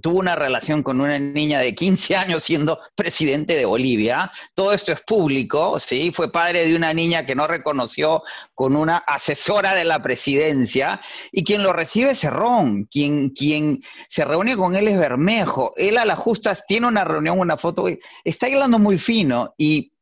Tuvo 0.00 0.18
una 0.18 0.34
relación 0.34 0.82
con 0.82 1.00
una 1.00 1.18
niña 1.18 1.60
de 1.60 1.74
15 1.74 2.16
años 2.16 2.42
siendo 2.42 2.78
presidente 2.94 3.54
de 3.54 3.64
Bolivia. 3.64 4.32
Todo 4.54 4.72
esto 4.72 4.92
es 4.92 5.02
público, 5.02 5.78
¿sí? 5.78 6.12
Fue 6.12 6.32
padre 6.32 6.66
de 6.66 6.74
una 6.74 6.94
niña 6.94 7.26
que 7.26 7.34
no 7.34 7.46
reconoció 7.46 8.22
con 8.54 8.74
una 8.74 8.98
asesora 8.98 9.74
de 9.74 9.84
la 9.84 10.00
presidencia 10.00 11.00
y 11.30 11.44
quien 11.44 11.62
lo 11.62 11.72
recibe 11.72 12.10
es 12.10 12.20
Cerrón, 12.20 12.84
quien, 12.90 13.30
quien 13.30 13.82
se 14.08 14.24
reúne 14.24 14.56
con 14.56 14.74
él 14.76 14.88
es 14.88 14.98
Bermejo. 14.98 15.74
Él 15.76 15.98
a 15.98 16.04
las 16.04 16.18
justas 16.18 16.64
tiene 16.66 16.86
una 16.86 17.04
reunión, 17.04 17.38
una 17.38 17.56
foto, 17.56 17.86
está 18.24 18.46
hablando 18.46 18.78
muy 18.78 18.98
fino 18.98 19.54
y, 19.58 19.92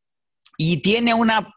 y 0.56 0.82
tiene 0.82 1.14
una 1.14 1.54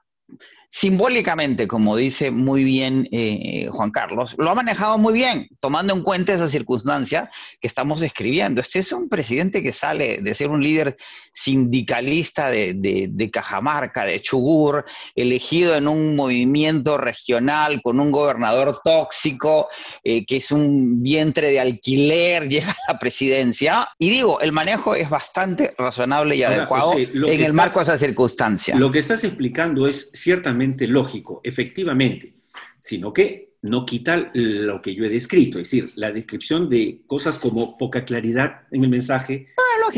simbólicamente, 0.74 1.68
como 1.68 1.96
dice 1.96 2.32
muy 2.32 2.63
bien 2.63 3.08
eh, 3.12 3.68
Juan 3.70 3.92
Carlos, 3.92 4.34
lo 4.39 4.50
ha 4.50 4.56
manejado 4.56 4.98
muy 4.98 5.13
bien, 5.13 5.48
tomando 5.60 5.94
en 5.94 6.01
cuenta 6.01 6.34
esa 6.34 6.50
circunstancia 6.50 7.30
que 7.62 7.68
estamos 7.68 8.00
describiendo. 8.00 8.60
Este 8.60 8.80
es 8.80 8.92
un 8.92 9.08
presidente 9.08 9.62
que 9.62 9.72
sale 9.72 10.18
de 10.24 10.34
ser 10.34 10.50
un 10.50 10.63
líder 10.63 10.98
sindicalista 11.34 12.50
de, 12.50 13.30
Cajamarca, 13.32 14.06
de 14.06 14.22
Chugur, 14.22 14.86
elegido 15.16 15.75
en 15.75 15.88
un 15.88 16.16
movimiento 16.16 16.98
regional 16.98 17.82
con 17.82 18.00
un 18.00 18.12
gobernador 18.12 18.80
tóxico, 18.84 19.68
eh, 20.04 20.25
que 20.25 20.38
es 20.38 20.52
un 20.52 21.02
vientre 21.02 21.52
de 21.52 21.60
alquiler, 21.60 22.48
llega 22.50 22.72
a 22.72 22.94
la 22.94 23.00
presidencia. 23.00 23.88
Y 23.98 24.10
digo, 24.10 24.40
el 24.42 24.52
manejo 24.52 24.96
es 24.96 25.10
bastante 25.10 25.74
razonable 25.78 26.36
y 26.36 26.44
adecuado 26.44 26.94
en 26.98 27.42
el 27.42 27.54
marco 27.54 27.80
de 27.80 27.84
esa 27.84 27.98
circunstancia. 27.98 28.75
Lo 28.75 28.92
que 28.92 29.00
estás 29.00 29.24
explicando 29.24 29.88
es 29.88 30.12
ciertamente 30.13 30.88
lógico, 30.88 31.42
efectivamente, 31.44 32.34
sino 32.80 33.12
que 33.12 33.54
no 33.63 33.86
quita 33.86 34.30
lo 34.34 34.82
que 34.82 34.94
yo 34.94 35.06
he 35.06 35.10
descrito, 35.10 35.58
es 35.58 35.72
decir, 35.72 35.92
la 35.96 36.12
descripción 36.12 36.70
de 36.70 37.02
cosas 37.08 37.40
como 37.40 37.78
poca 37.78 38.04
claridad 38.04 38.63
en 38.72 38.84
el 38.84 38.90
mensaje, 38.90 39.48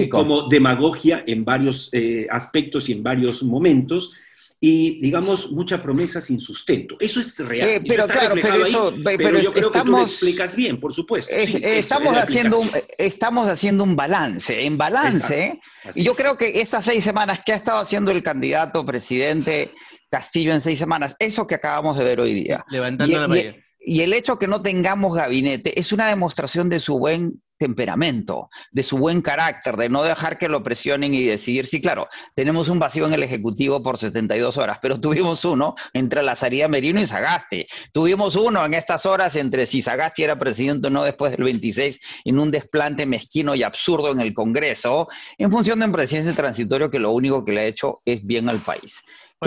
como 0.10 0.48
demagogia 0.48 1.24
en 1.25 1.46
varios 1.46 1.90
eh, 1.92 2.28
aspectos 2.30 2.90
y 2.90 2.94
en 2.94 3.04
varios 3.04 3.44
momentos, 3.44 4.12
y 4.60 5.00
digamos 5.02 5.52
mucha 5.52 5.82
promesa 5.82 6.22
sin 6.22 6.40
sustento. 6.40 6.96
Eso 7.00 7.20
es 7.20 7.38
real. 7.40 7.70
Eh, 7.70 7.82
pero 7.88 8.08
claro, 8.08 8.36
pero, 8.42 8.66
eso, 8.66 8.94
pero, 9.04 9.40
yo 9.40 9.54
creo 9.54 9.72
que 9.72 9.82
tú 9.82 9.92
lo 9.92 10.04
explicas 10.04 10.56
bien, 10.56 10.80
por 10.80 10.94
supuesto. 10.94 11.34
estamos, 11.34 12.16
haciendo 12.16 12.60
un, 12.60 12.72
estamos 12.98 13.48
haciendo 13.48 13.84
un 13.84 13.96
balance. 13.96 14.66
En 14.66 14.78
balance, 14.78 15.60
y 15.94 16.04
yo 16.04 16.16
creo 16.16 16.38
que 16.38 16.62
estas 16.62 16.86
seis 16.86 17.04
semanas 17.04 17.42
que 17.46 17.54
ha 17.54 17.58
estado 17.58 17.80
haciendo 17.80 18.12
el 18.12 18.24
candidato 18.24 18.86
presidente 18.86 19.72
Castillo 20.10 20.54
en 20.54 20.62
seis 20.62 20.80
semanas. 20.80 21.16
Eso 21.20 21.46
que 21.46 21.56
acabamos 21.56 21.98
de 21.98 22.04
ver 22.06 22.20
hoy 22.20 22.34
día. 22.34 22.64
Levantando 22.70 23.28
la 23.28 23.38
y, 23.38 23.56
y 23.80 24.02
el 24.02 24.14
hecho 24.14 24.40
que 24.40 24.48
no 24.48 24.62
tengamos 24.62 25.14
gabinete 25.14 25.80
es 25.80 25.92
una 25.92 26.08
demostración 26.08 26.70
de 26.70 26.80
su 26.80 26.98
buen 26.98 27.42
temperamento, 27.58 28.50
de 28.72 28.84
su 28.84 28.98
buen 28.98 29.22
carácter, 29.22 29.78
de 29.78 29.90
no 29.90 30.04
dejar 30.04 30.38
que 30.38 30.50
lo 30.50 30.64
presionen 30.64 31.14
y 31.14 31.24
decidir. 31.24 31.66
Sí, 31.66 31.82
claro, 31.82 32.08
tenemos 32.36 32.70
un 32.70 32.80
vacío 32.80 33.06
en 33.06 33.14
el 33.14 33.24
Ejecutivo 33.24 33.82
por 33.82 33.98
72 33.98 34.58
horas, 34.58 34.80
pero 34.82 35.00
tuvimos 35.00 35.46
uno 35.46 35.76
entre 35.94 36.24
Lazaría 36.24 36.68
Merino 36.68 37.00
y 37.00 37.08
Sagasti. 37.08 37.66
Tuvimos 37.92 38.36
uno 38.36 38.66
en 38.66 38.74
estas 38.74 39.06
horas 39.06 39.36
entre 39.36 39.66
si 39.66 39.82
Sagasti 39.82 40.24
era 40.24 40.38
presidente 40.38 40.88
o 40.88 40.90
no 40.90 41.04
después 41.04 41.32
del 41.32 41.44
26 41.44 42.00
en 42.26 42.40
un 42.40 42.52
desplante 42.52 43.06
mezquino 43.06 43.56
y 43.56 43.64
absurdo 43.64 44.12
en 44.12 44.20
el 44.20 44.34
Congreso, 44.34 45.08
en 45.38 45.52
función 45.52 45.80
de 45.80 45.86
un 45.86 45.92
presidente 45.92 46.34
transitorio 46.34 46.90
que 46.90 47.00
lo 47.00 47.12
único 47.12 47.44
que 47.44 47.52
le 47.52 47.62
ha 47.62 47.66
hecho 47.66 48.02
es 48.06 48.26
bien 48.26 48.50
al 48.50 48.60
país 48.60 49.02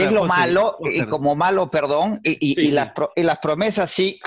es 0.04 0.12
lo 0.12 0.24
malo, 0.24 0.78
y 0.80 1.04
como 1.06 1.34
malo, 1.34 1.70
perdón, 1.70 2.20
y, 2.22 2.70
las, 2.70 2.92
promesas 3.40 3.90
sí, 3.90 4.20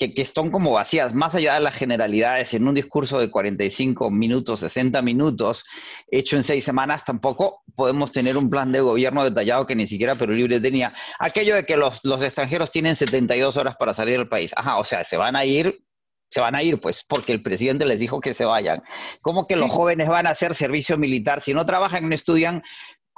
que, 0.00 0.14
que, 0.14 0.24
son 0.24 0.50
como 0.50 0.72
vacías, 0.72 1.12
más 1.12 1.34
allá 1.34 1.54
de 1.54 1.60
las 1.60 1.74
generalidades, 1.74 2.54
en 2.54 2.66
un 2.66 2.74
discurso 2.74 3.20
de 3.20 3.30
45 3.30 4.10
minutos, 4.10 4.60
60 4.60 5.02
minutos, 5.02 5.64
hecho 6.10 6.36
en 6.36 6.42
seis 6.42 6.64
semanas, 6.64 7.04
tampoco 7.04 7.62
podemos 7.76 8.10
tener 8.10 8.38
un 8.38 8.48
plan 8.48 8.72
de 8.72 8.80
gobierno 8.80 9.22
detallado 9.22 9.66
que 9.66 9.76
ni 9.76 9.86
siquiera 9.86 10.14
Perú 10.14 10.32
Libre 10.32 10.58
tenía. 10.58 10.94
Aquello 11.18 11.54
de 11.54 11.66
que 11.66 11.76
los, 11.76 12.00
los 12.02 12.22
extranjeros 12.22 12.70
tienen 12.70 12.96
72 12.96 13.58
horas 13.58 13.76
para 13.78 13.92
salir 13.92 14.16
del 14.16 14.28
país. 14.28 14.52
Ajá, 14.56 14.78
o 14.78 14.84
sea, 14.84 15.04
se 15.04 15.18
van 15.18 15.36
a 15.36 15.44
ir 15.44 15.84
se 16.30 16.40
van 16.40 16.54
a 16.54 16.62
ir, 16.62 16.80
pues, 16.80 17.04
porque 17.06 17.32
el 17.32 17.42
presidente 17.42 17.84
les 17.84 17.98
dijo 17.98 18.20
que 18.20 18.34
se 18.34 18.44
vayan. 18.44 18.84
¿Cómo 19.20 19.48
que 19.48 19.56
los 19.56 19.68
jóvenes 19.68 20.08
van 20.08 20.28
a 20.28 20.30
hacer 20.30 20.54
servicio 20.54 20.96
militar? 20.96 21.40
Si 21.42 21.52
no 21.52 21.66
trabajan, 21.66 22.08
no 22.08 22.14
estudian, 22.14 22.62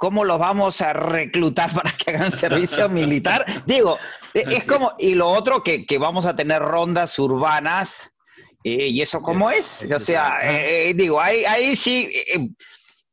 ¿cómo 0.03 0.25
los 0.25 0.37
vamos 0.37 0.81
a 0.81 0.91
reclutar 0.91 1.71
para 1.71 1.93
que 1.93 2.11
hagan 2.11 2.31
servicio 2.37 2.89
militar? 2.89 3.45
Digo, 3.65 3.97
e, 4.33 4.43
es 4.49 4.67
como, 4.67 4.91
y 4.99 5.15
lo 5.15 5.29
otro, 5.29 5.63
que, 5.63 5.85
vamos 5.97 6.25
a 6.25 6.35
tener 6.35 6.61
rondas 6.61 7.17
urbanas, 7.19 8.11
eh, 8.65 8.87
¿y 8.87 9.01
eso 9.01 9.21
cómo 9.21 9.49
es? 9.49 9.87
O 9.89 9.99
sea, 10.01 10.39
eh, 10.43 10.89
eh, 10.89 10.93
digo, 10.93 11.21
ahí, 11.21 11.45
ahí 11.45 11.77
sí, 11.77 12.11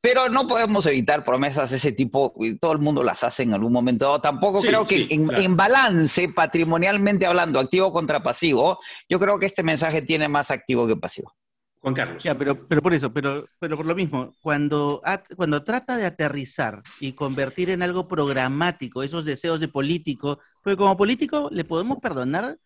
pero 0.01 0.29
no 0.31 0.49
podemos 0.49 0.85
evitar 0.87 1.23
promesas 1.23 1.71
de 1.71 1.77
ese 1.77 1.93
tipo, 1.93 2.35
y 2.41 2.59
todo 2.59 2.73
el 2.73 2.81
mundo 2.81 3.05
las 3.05 3.23
hace 3.23 3.45
en 3.45 3.55
algún 3.55 3.73
momento. 3.73 4.21
Tampoco 4.21 4.61
creo 4.61 4.85
que 4.85 5.07
en, 5.11 5.57
balance, 5.57 6.29
patrimonialmente 6.31 7.25
hablando, 7.25 7.61
activo 7.61 7.93
contra 7.93 8.21
pasivo, 8.21 8.81
yo 9.09 9.21
creo 9.21 9.39
que 9.39 9.47
este 9.47 9.63
mensaje 9.63 10.03
tiene 10.03 10.27
más 10.27 10.51
activo 10.51 10.89
que 10.89 10.97
pasivo. 10.97 11.33
Juan 11.81 11.95
Carlos. 11.95 12.23
Ya, 12.23 12.37
pero, 12.37 12.69
pero 12.69 12.83
por 12.83 12.93
eso, 12.93 13.13
pero, 13.13 13.47
pero 13.59 13.77
por 13.77 13.87
lo 13.87 13.95
mismo, 13.95 14.35
cuando, 14.41 15.03
cuando 15.35 15.65
trata 15.65 15.97
de 15.97 16.05
aterrizar 16.05 16.83
y 17.01 17.13
convertir 17.13 17.71
en 17.71 17.83
algo 17.83 18.07
programático 18.07 19.03
esos 19.03 19.25
deseos 19.25 19.61
de 19.61 19.69
político, 19.69 20.41
porque 20.63 20.77
como 20.77 20.97
político 20.97 21.49
le 21.51 21.65
podemos 21.65 21.99
perdonar 21.99 22.59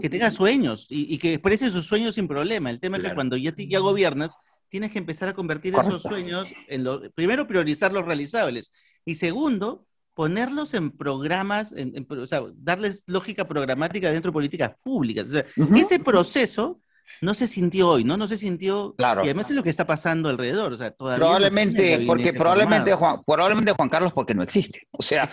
que 0.00 0.10
tenga 0.10 0.30
sueños 0.30 0.86
y, 0.90 1.18
que 1.18 1.34
exprese 1.34 1.70
sus 1.70 1.86
sueños 1.86 2.14
sin 2.14 2.28
problema. 2.28 2.70
El 2.70 2.80
tema 2.80 2.96
es 2.96 3.04
que 3.04 3.14
cuando 3.14 3.36
ya, 3.36 3.52
ya 3.56 3.78
gobiernas, 3.80 4.36
tienes 4.68 4.92
que 4.92 4.98
empezar 4.98 5.28
a 5.28 5.34
convertir 5.34 5.74
esos 5.74 6.02
sueños 6.02 6.48
en 6.68 6.84
lo, 6.84 7.10
primero 7.12 7.46
priorizar 7.46 7.92
los 7.92 8.04
realizables 8.04 8.70
y 9.04 9.16
segundo, 9.16 9.86
ponerlos 10.14 10.74
en 10.74 10.90
programas, 10.90 11.74
o 12.08 12.26
sea, 12.26 12.42
darles 12.56 13.04
lógica 13.06 13.46
programática 13.46 14.10
dentro 14.12 14.30
de 14.30 14.34
políticas 14.34 14.72
públicas. 14.82 15.26
Ese 15.74 15.98
proceso 16.00 16.80
no 17.20 17.34
se 17.34 17.46
sintió 17.46 17.90
hoy, 17.90 18.04
¿no? 18.04 18.16
No 18.16 18.26
se 18.26 18.36
sintió. 18.36 18.94
Claro. 18.96 19.22
Y 19.22 19.26
además 19.26 19.50
es 19.50 19.56
lo 19.56 19.62
que 19.62 19.70
está 19.70 19.86
pasando 19.86 20.28
alrededor. 20.28 20.72
O 20.72 20.76
sea, 20.76 20.94
probablemente, 20.94 22.04
porque 22.06 22.32
probablemente 22.32 22.92
Juan, 22.94 23.22
probablemente 23.26 23.72
Juan 23.72 23.88
Carlos 23.88 24.12
porque 24.12 24.34
no 24.34 24.42
existe. 24.42 24.86
O 24.90 25.02
sea, 25.02 25.24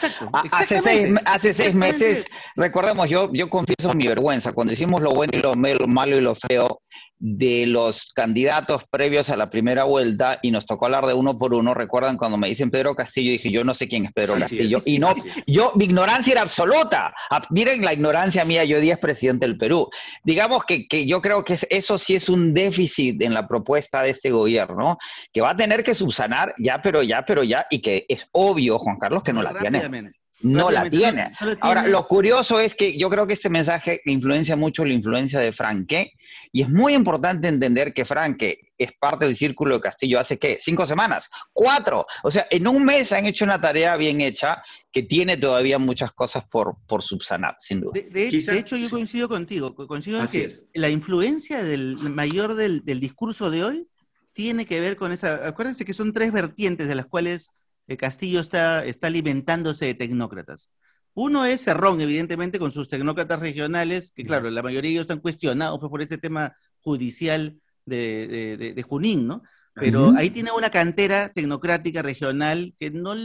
hace 0.52 0.82
seis, 0.82 1.14
hace 1.26 1.54
seis 1.54 1.74
meses, 1.74 2.26
recordemos, 2.56 3.10
yo, 3.10 3.32
yo 3.34 3.50
confieso 3.50 3.94
mi 3.94 4.08
vergüenza, 4.08 4.54
cuando 4.54 4.74
hicimos 4.74 5.02
lo 5.02 5.12
bueno 5.12 5.32
y 5.36 5.42
lo 5.42 5.56
malo 5.56 6.18
y 6.18 6.22
lo 6.22 6.36
feo, 6.36 6.82
de 7.26 7.66
los 7.68 8.12
candidatos 8.12 8.84
previos 8.90 9.30
a 9.30 9.38
la 9.38 9.50
primera 9.50 9.86
vuelta 9.86 10.40
y 10.42 10.52
nos 10.52 10.66
tocó 10.66 10.88
hablar 10.88 11.06
de 11.06 11.14
uno 11.14 11.38
por 11.38 11.54
uno. 11.54 11.74
Recuerdan 11.74 12.18
cuando 12.18 12.38
me 12.38 12.50
dicen 12.50 12.70
Pedro 12.70 12.96
Castillo, 12.96 13.32
dije 13.32 13.50
yo 13.50 13.64
no 13.64 13.74
sé 13.74 13.88
quién 13.88 14.06
es 14.06 14.12
Pedro 14.12 14.36
Castillo. 14.38 14.82
y 14.84 15.00
no, 15.00 15.14
yo, 15.48 15.72
mi 15.76 15.86
ignorancia 15.86 16.34
era 16.34 16.42
absoluta. 16.42 17.16
Ah, 17.30 17.42
miren 17.50 17.82
la 17.82 17.94
ignorancia 17.94 18.44
mía, 18.44 18.66
yo 18.66 18.82
día 18.82 18.96
es 18.96 19.00
presidente 19.00 19.48
del 19.48 19.58
Perú. 19.58 19.90
Digamos 20.26 20.66
que, 20.66 20.86
que 20.86 21.06
yo 21.06 21.22
creo 21.22 21.46
que 21.46 21.58
eso 21.70 21.98
sí 21.98 22.16
es 22.16 22.28
un 22.28 22.54
déficit 22.54 23.22
en 23.22 23.34
la 23.34 23.48
propuesta 23.48 24.02
de 24.02 24.10
este 24.10 24.30
gobierno, 24.30 24.98
que 25.32 25.40
va 25.40 25.52
a 25.52 25.56
tener 25.56 25.82
que 25.82 25.96
subsanar 25.96 26.54
ya, 26.60 26.82
pero 26.82 27.04
ya, 27.04 27.24
pero 27.24 27.42
ya, 27.42 27.66
y 27.70 27.80
que 27.80 28.06
es 28.10 28.28
obvio, 28.34 28.80
Juan 28.80 28.98
Carlos, 28.98 29.24
que 29.24 29.32
no 29.32 29.42
la 29.42 29.58
tiene 29.58 30.12
no 30.44 30.70
la 30.70 30.90
tiene. 30.90 31.32
Ahora, 31.62 31.88
lo 31.88 32.08
curioso 32.08 32.60
es 32.60 32.76
que 32.76 32.98
yo 32.98 33.10
creo 33.10 33.26
que 33.26 33.34
este 33.34 33.50
mensaje 33.50 34.02
influencia 34.06 34.56
mucho 34.56 34.86
la 34.86 34.94
influencia 34.94 35.40
de 35.40 35.52
Franque, 35.52 36.14
y 36.52 36.62
es 36.62 36.70
muy 36.70 36.94
importante 36.94 37.48
entender 37.48 37.94
que 37.94 38.06
Franque 38.06 38.72
es 38.78 38.92
parte 38.94 39.26
del 39.26 39.36
círculo 39.36 39.76
de 39.76 39.82
Castillo 39.82 40.20
hace, 40.20 40.38
¿qué? 40.38 40.60
¿Cinco 40.62 40.86
semanas? 40.86 41.30
¿Cuatro? 41.52 42.06
O 42.22 42.30
sea, 42.30 42.46
en 42.52 42.68
un 42.68 42.84
mes 42.86 43.12
han 43.12 43.26
hecho 43.26 43.46
una 43.46 43.60
tarea 43.60 43.98
bien 43.98 44.22
hecha 44.22 44.62
que 44.92 45.02
tiene 45.02 45.38
todavía 45.38 45.80
muchas 45.80 46.12
cosas 46.12 46.44
por, 46.46 46.76
por 46.86 47.02
subsanar, 47.02 47.56
sin 47.60 47.82
duda. 47.82 47.94
De, 47.94 48.28
hecho, 48.28 48.76
yo 48.76 48.90
coincido 48.90 49.28
contigo, 49.28 49.74
coincido 49.76 50.20
en 50.20 50.28
que 50.28 50.48
la 50.76 50.90
influencia 50.90 51.64
del 51.64 51.98
mayor 51.98 52.54
del, 52.56 52.86
del 52.86 53.00
discurso 53.00 53.50
de 53.50 53.64
hoy 53.64 53.88
tiene 54.34 54.66
que 54.66 54.80
ver 54.80 54.96
con 54.96 55.12
esa, 55.12 55.48
acuérdense 55.48 55.86
que 55.86 55.94
son 55.94 56.12
tres 56.12 56.32
vertientes 56.32 56.88
de 56.88 56.96
las 56.96 57.06
cuales 57.06 57.52
el 57.88 57.98
Castillo 57.98 58.40
está, 58.40 58.86
está 58.86 59.08
alimentándose 59.08 59.86
de 59.86 59.94
tecnócratas. 59.94 60.70
Uno 61.16 61.46
es 61.46 61.62
Cerrón, 61.62 62.02
evidentemente, 62.02 62.58
con 62.58 62.72
sus 62.72 62.90
tecnócratas 62.90 63.40
regionales, 63.40 64.12
que 64.16 64.26
claro, 64.26 64.50
la 64.50 64.64
mayoría 64.64 64.90
de 64.90 64.94
ellos 64.94 65.02
están 65.02 65.20
cuestionados 65.20 65.80
pues, 65.80 65.90
por 65.90 66.02
este 66.02 66.18
tema 66.18 66.56
judicial 66.80 67.58
de, 67.86 68.84
Junín, 68.88 69.28
¿no? 69.28 69.44
Pero 69.76 70.14
ahí 70.16 70.30
tiene 70.30 70.52
una 70.52 70.70
cantera 70.70 71.30
tecnocrática 71.30 72.02
regional 72.04 72.76
que 72.80 72.92
no 72.92 73.16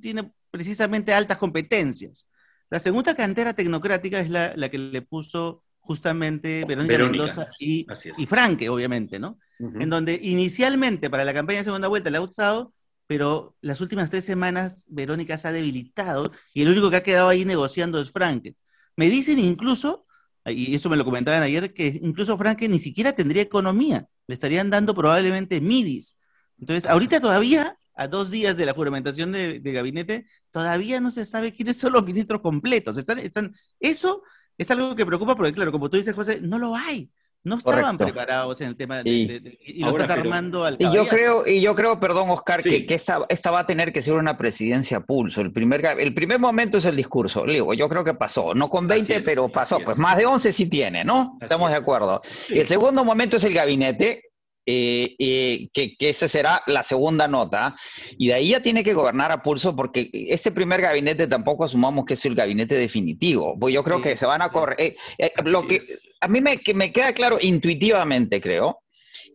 tiene 0.00 0.32
precisamente 0.50 1.12
altas 1.12 1.38
competencias. 1.38 2.26
La 2.70 2.80
segunda 2.80 3.14
cantera 3.14 3.52
tecnocrática 3.54 4.20
es 4.20 4.30
la, 4.30 4.68
que 4.70 4.78
le 4.78 5.02
puso 5.02 5.62
justamente 5.80 6.64
Verónica, 6.66 6.98
Mendoza 6.98 7.48
y, 7.58 7.86
y, 8.16 8.26
Franque, 8.26 8.68
obviamente, 8.68 9.18
¿no? 9.18 9.38
En 9.58 9.90
donde 9.90 10.18
inicialmente 10.22 11.10
para 11.10 11.24
la 11.24 11.34
campaña 11.34 11.58
de 11.58 11.64
segunda 11.64 11.88
vuelta 11.88 12.10
le 12.10 12.18
ha 12.18 12.22
usado 12.22 12.72
pero 13.08 13.56
las 13.60 13.80
últimas 13.80 14.10
tres 14.10 14.24
semanas 14.24 14.86
Verónica 14.88 15.36
se 15.38 15.48
ha 15.48 15.52
debilitado 15.52 16.30
y 16.54 16.62
el 16.62 16.68
único 16.68 16.90
que 16.90 16.96
ha 16.96 17.02
quedado 17.02 17.28
ahí 17.28 17.44
negociando 17.44 18.00
es 18.00 18.12
Franke. 18.12 18.54
Me 18.94 19.10
dicen 19.10 19.40
incluso, 19.40 20.06
y 20.46 20.76
eso 20.76 20.88
me 20.88 20.96
lo 20.96 21.04
comentaban 21.04 21.42
ayer, 21.42 21.74
que 21.74 21.98
incluso 22.00 22.38
Franke 22.38 22.68
ni 22.68 22.78
siquiera 22.78 23.14
tendría 23.14 23.42
economía 23.42 24.06
le 24.28 24.34
estarían 24.34 24.70
dando 24.70 24.94
probablemente 24.94 25.60
midis. 25.60 26.16
Entonces, 26.60 26.86
ahorita 26.86 27.18
todavía, 27.18 27.78
a 27.94 28.06
dos 28.06 28.30
días 28.30 28.56
de 28.56 28.66
la 28.66 28.74
juramentación 28.74 29.32
de, 29.32 29.60
gabinete, 29.60 30.26
todavía 30.52 31.00
no 31.00 31.10
se 31.10 31.24
sabe 31.24 31.52
quiénes 31.52 31.78
son 31.78 31.94
los 31.94 32.04
ministros 32.04 32.40
completos. 32.40 32.96
Están, 32.98 33.18
están, 33.18 33.54
eso 33.80 34.22
es 34.56 34.70
algo 34.70 34.94
que 34.94 35.06
preocupa 35.06 35.34
porque, 35.34 35.52
claro, 35.52 35.72
como 35.72 35.88
tú 35.90 35.96
dices, 35.96 36.14
José, 36.14 36.40
no 36.40 36.58
lo 36.58 36.76
hay. 36.76 37.10
No 37.44 37.56
estaban 37.56 37.96
preparados 37.96 38.60
en 38.60 38.68
el 38.68 38.76
tema 38.76 39.02
de, 39.02 39.10
y, 39.10 39.80
lo 39.80 39.90
están 39.90 40.10
armando 40.10 40.64
al 40.64 40.76
y 40.78 40.92
yo 40.92 41.06
creo 41.06 41.46
Y 41.46 41.60
yo 41.60 41.74
creo, 41.74 42.00
perdón, 42.00 42.30
Oscar, 42.30 42.62
que, 42.62 42.84
esta, 42.88 43.24
esta, 43.28 43.50
va 43.50 43.60
a 43.60 43.66
tener 43.66 43.92
que 43.92 44.02
ser 44.02 44.14
una 44.14 44.36
presidencia 44.36 45.00
pulso. 45.00 45.40
El 45.40 45.52
primer, 45.52 45.84
el 45.98 46.14
primer 46.14 46.40
momento 46.40 46.78
es 46.78 46.84
el 46.84 46.96
discurso. 46.96 47.44
Digo, 47.46 47.74
yo 47.74 47.88
creo 47.88 48.04
que 48.04 48.14
pasó. 48.14 48.54
No 48.54 48.68
con 48.68 48.86
20, 48.86 49.20
pero 49.20 49.48
pasó. 49.48 49.78
Pues 49.84 49.98
más 49.98 50.16
de 50.16 50.26
11 50.26 50.52
sí 50.52 50.66
tiene, 50.66 51.04
¿no? 51.04 51.38
Estamos 51.40 51.70
de 51.70 51.76
acuerdo. 51.76 52.20
El 52.48 52.66
segundo 52.66 53.04
momento 53.04 53.36
es 53.36 53.44
el 53.44 53.54
gabinete. 53.54 54.27
Eh, 54.70 55.16
eh, 55.18 55.70
que, 55.72 55.96
que, 55.96 56.10
esa 56.10 56.28
será 56.28 56.62
la 56.66 56.82
segunda 56.82 57.26
nota, 57.26 57.74
y 58.18 58.28
de 58.28 58.34
ahí 58.34 58.48
ya 58.50 58.60
tiene 58.60 58.84
que 58.84 58.92
gobernar 58.92 59.32
a 59.32 59.42
pulso, 59.42 59.74
porque 59.74 60.10
este 60.12 60.52
primer 60.52 60.82
gabinete 60.82 61.26
tampoco 61.26 61.64
asumamos 61.64 62.04
que 62.04 62.12
es 62.12 62.24
el 62.26 62.34
gabinete 62.34 62.74
definitivo, 62.74 63.58
pues 63.58 63.72
yo 63.72 63.82
creo 63.82 64.02
que 64.02 64.14
se 64.18 64.26
van 64.26 64.42
a 64.42 64.50
correr. 64.50 64.94
Eh, 65.16 65.32
lo 65.46 65.66
que 65.66 65.80
a 66.20 66.28
mí 66.28 66.42
me, 66.42 66.60
me, 66.74 66.92
queda 66.92 67.14
claro 67.14 67.38
intuitivamente, 67.40 68.42
creo, 68.42 68.82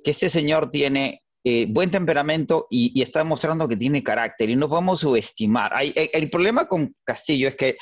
que 0.03 0.11
este 0.11 0.29
señor 0.29 0.69
tiene 0.69 1.23
buen 1.69 1.89
temperamento 1.89 2.67
y, 2.69 3.01
está 3.01 3.23
mostrando 3.23 3.67
que 3.67 3.75
tiene 3.75 4.03
carácter, 4.03 4.51
y 4.51 4.55
no 4.55 4.69
podemos 4.69 4.99
subestimar. 4.99 5.73
el 5.81 6.29
problema 6.29 6.67
con 6.67 6.95
Castillo 7.03 7.47
es 7.47 7.55
que 7.55 7.77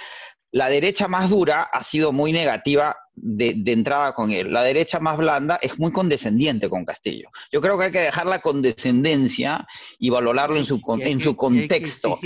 la 0.54 0.70
derecha 0.70 1.10
más 1.10 1.30
dura 1.30 1.64
ha 1.64 1.84
sido 1.84 2.14
muy 2.14 2.32
negativa 2.32 2.96
de, 3.16 3.62
entrada 3.66 4.14
con 4.14 4.32
él. 4.32 4.52
La 4.52 4.64
derecha 4.64 5.00
más 5.00 5.18
blanda 5.18 5.60
es 5.62 5.78
muy 5.80 5.92
condescendiente 5.92 6.70
con 6.70 6.86
Castillo. 6.86 7.30
Yo 7.52 7.62
creo 7.62 7.78
que 7.78 7.86
hay 7.86 7.92
que 7.92 8.00
dejar 8.00 8.26
la 8.26 8.42
condescendencia 8.42 9.68
y 10.00 10.10
valorarlo 10.10 10.58
en 10.58 10.66
su, 10.66 10.82
en 11.00 11.22
su 11.22 11.36
contexto. 11.36 12.20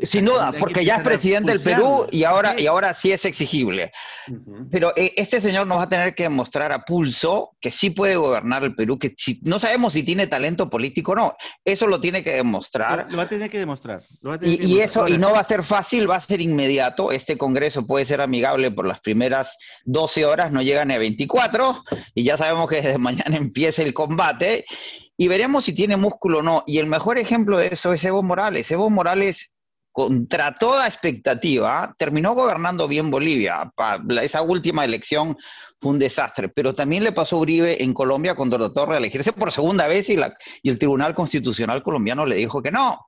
Sin 0.00 0.26
duda, 0.26 0.52
porque 0.56 0.84
ya 0.84 0.96
es 0.96 1.02
presidente 1.02 1.50
del 1.50 1.60
Perú 1.60 2.06
y 2.12 2.22
ahora, 2.22 2.58
y 2.58 2.68
ahora 2.68 2.94
sí 2.94 3.10
es 3.10 3.24
exigible. 3.24 3.90
Pero 4.70 4.92
eh, 4.94 5.12
este 5.16 5.40
señor 5.40 5.66
nos 5.66 5.78
va 5.78 5.82
a 5.84 5.88
tener 5.88 6.14
que 6.14 6.22
demostrar 6.22 6.70
a 6.70 6.84
pulso 6.84 7.56
que 7.60 7.72
sí 7.72 7.90
puede 7.90 8.14
gobernar 8.14 8.62
el 8.62 8.76
Perú, 8.76 8.96
que 8.96 9.12
si, 9.16 9.40
no 9.42 9.58
sabemos 9.58 9.94
si 9.94 10.04
tiene 10.04 10.28
talento 10.28 10.70
político 10.70 11.12
o 11.12 11.14
no. 11.16 11.36
Eso 11.64 11.88
lo 11.88 11.98
tiene 11.98 12.22
que 12.22 12.32
demostrar. 12.32 13.08
Lo, 13.10 13.16
va 13.16 13.24
a 13.24 13.28
tener 13.28 13.50
que 13.50 13.58
demostrar. 13.58 14.00
y, 14.42 14.78
eso, 14.78 15.08
y 15.08 15.18
no 15.18 15.32
va 15.32 15.40
a 15.40 15.44
ser 15.44 15.64
fácil, 15.64 16.08
va 16.08 16.16
a 16.16 16.20
ser 16.20 16.40
inmediato. 16.40 17.10
Este 17.10 17.36
Congreso 17.36 17.84
puede 17.84 18.04
ser 18.04 18.20
amigable 18.20 18.70
por 18.70 18.86
las 18.86 19.00
primeras 19.00 19.58
12 19.84 20.24
horas, 20.24 20.52
no 20.52 20.62
llegan 20.62 20.92
a 20.92 20.98
24, 20.98 21.82
y 22.14 22.22
ya 22.22 22.36
sabemos 22.36 22.68
que 22.70 22.76
desde 22.82 22.98
mañana 22.98 23.36
empieza 23.36 23.82
el 23.82 23.94
combate. 23.94 24.64
Y 25.16 25.26
veremos 25.26 25.64
si 25.64 25.74
tiene 25.74 25.96
músculo 25.96 26.38
o 26.38 26.42
no. 26.42 26.62
Y 26.68 26.78
el 26.78 26.86
mejor 26.86 27.18
ejemplo 27.18 27.58
de 27.58 27.66
eso 27.72 27.92
es 27.92 28.04
Evo 28.04 28.22
Morales. 28.22 28.70
Evo 28.70 28.88
Morales 28.88 29.57
contra 29.92 30.54
toda 30.54 30.86
expectativa, 30.86 31.94
terminó 31.98 32.34
gobernando 32.34 32.86
bien 32.86 33.10
Bolivia. 33.10 33.72
Esa 34.22 34.42
última 34.42 34.84
elección 34.84 35.36
fue 35.80 35.92
un 35.92 35.98
desastre, 35.98 36.48
pero 36.48 36.74
también 36.74 37.04
le 37.04 37.12
pasó 37.12 37.36
a 37.36 37.40
Uribe 37.40 37.82
en 37.82 37.94
Colombia 37.94 38.34
cuando 38.34 38.58
trató 38.58 38.80
de 38.80 38.92
reelegirse 38.92 39.32
por 39.32 39.52
segunda 39.52 39.86
vez 39.86 40.08
y, 40.08 40.18
el 40.64 40.78
Tribunal 40.78 41.14
Constitucional 41.14 41.82
colombiano 41.82 42.26
le 42.26 42.36
dijo 42.36 42.62
que 42.62 42.70
no. 42.70 43.06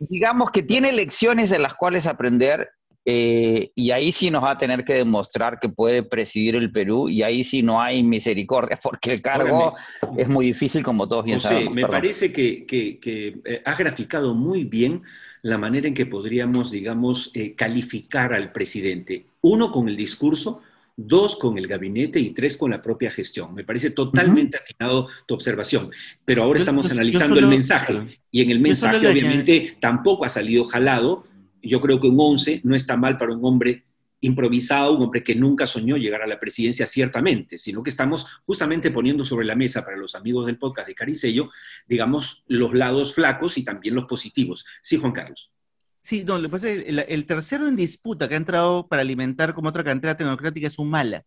digamos 0.00 0.50
que 0.50 0.62
tiene 0.62 0.92
lecciones 0.92 1.50
de 1.50 1.58
las 1.58 1.74
cuales 1.74 2.06
aprender 2.06 2.70
eh, 3.10 3.72
y 3.74 3.90
ahí 3.90 4.12
sí 4.12 4.30
nos 4.30 4.44
va 4.44 4.50
a 4.50 4.58
tener 4.58 4.84
que 4.84 4.92
demostrar 4.92 5.58
que 5.58 5.70
puede 5.70 6.02
presidir 6.02 6.54
el 6.56 6.70
Perú 6.70 7.08
y 7.08 7.22
ahí 7.22 7.42
sí 7.42 7.62
no 7.62 7.80
hay 7.80 8.02
misericordia 8.02 8.78
porque 8.82 9.14
el 9.14 9.22
cargo 9.22 9.74
es 10.18 10.28
muy 10.28 10.44
difícil 10.44 10.82
como 10.82 11.08
todos 11.08 11.24
bien 11.24 11.40
José, 11.40 11.70
Me 11.70 11.86
parece 11.86 12.34
que, 12.34 12.66
que, 12.66 12.98
que 12.98 13.40
eh, 13.46 13.62
has 13.64 13.78
graficado 13.78 14.34
muy 14.34 14.64
bien 14.64 15.04
la 15.40 15.56
manera 15.56 15.88
en 15.88 15.94
que 15.94 16.04
podríamos, 16.04 16.70
digamos, 16.70 17.30
eh, 17.32 17.54
calificar 17.54 18.34
al 18.34 18.52
presidente. 18.52 19.24
Uno, 19.40 19.72
con 19.72 19.88
el 19.88 19.96
discurso, 19.96 20.60
dos, 20.94 21.36
con 21.36 21.56
el 21.56 21.66
gabinete 21.66 22.20
y 22.20 22.30
tres, 22.30 22.58
con 22.58 22.72
la 22.72 22.82
propia 22.82 23.10
gestión. 23.10 23.54
Me 23.54 23.64
parece 23.64 23.88
totalmente 23.88 24.58
atinado 24.58 25.08
tu 25.26 25.32
observación. 25.32 25.90
Pero 26.26 26.42
ahora 26.42 26.58
estamos 26.58 26.90
analizando 26.90 27.40
el 27.40 27.46
mensaje 27.46 28.20
y 28.30 28.42
en 28.42 28.50
el 28.50 28.60
mensaje 28.60 29.08
obviamente 29.08 29.78
tampoco 29.80 30.26
ha 30.26 30.28
salido 30.28 30.66
jalado. 30.66 31.24
Yo 31.62 31.80
creo 31.80 32.00
que 32.00 32.08
un 32.08 32.16
11 32.18 32.62
no 32.64 32.74
está 32.74 32.96
mal 32.96 33.18
para 33.18 33.34
un 33.34 33.44
hombre 33.44 33.84
improvisado, 34.20 34.96
un 34.96 35.02
hombre 35.02 35.22
que 35.22 35.34
nunca 35.34 35.66
soñó 35.66 35.96
llegar 35.96 36.22
a 36.22 36.26
la 36.26 36.40
presidencia, 36.40 36.86
ciertamente, 36.86 37.58
sino 37.58 37.82
que 37.82 37.90
estamos 37.90 38.26
justamente 38.44 38.90
poniendo 38.90 39.24
sobre 39.24 39.46
la 39.46 39.54
mesa 39.54 39.84
para 39.84 39.96
los 39.96 40.14
amigos 40.14 40.46
del 40.46 40.58
podcast 40.58 40.88
de 40.88 40.94
Caricello, 40.94 41.50
digamos, 41.86 42.44
los 42.48 42.74
lados 42.74 43.14
flacos 43.14 43.58
y 43.58 43.64
también 43.64 43.94
los 43.94 44.06
positivos. 44.06 44.64
Sí, 44.82 44.96
Juan 44.96 45.12
Carlos. 45.12 45.52
Sí, 46.00 46.24
no, 46.24 46.38
lo 46.38 46.48
pasa 46.48 46.70
el, 46.70 47.26
tercero 47.26 47.66
en 47.66 47.76
disputa 47.76 48.28
que 48.28 48.34
ha 48.34 48.38
entrado 48.38 48.88
para 48.88 49.02
alimentar 49.02 49.54
como 49.54 49.68
otra 49.68 49.84
cantera 49.84 50.16
tecnocrática 50.16 50.66
es 50.66 50.78
Humala. 50.78 51.24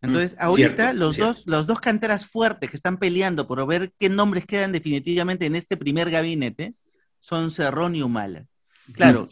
Entonces, 0.00 0.34
mm, 0.34 0.42
ahorita 0.42 0.92
los, 0.92 1.16
Dos, 1.16 1.44
los 1.46 1.66
dos 1.66 1.80
canteras 1.80 2.26
fuertes 2.26 2.68
que 2.68 2.76
están 2.76 2.98
peleando 2.98 3.46
por 3.46 3.64
ver 3.66 3.92
qué 3.98 4.08
nombres 4.08 4.44
quedan 4.44 4.72
definitivamente 4.72 5.46
en 5.46 5.54
este 5.54 5.76
primer 5.76 6.10
gabinete 6.10 6.74
son 7.20 7.52
Cerrón 7.52 7.94
y 7.94 8.02
Humala. 8.02 8.46
Claro, 8.92 9.28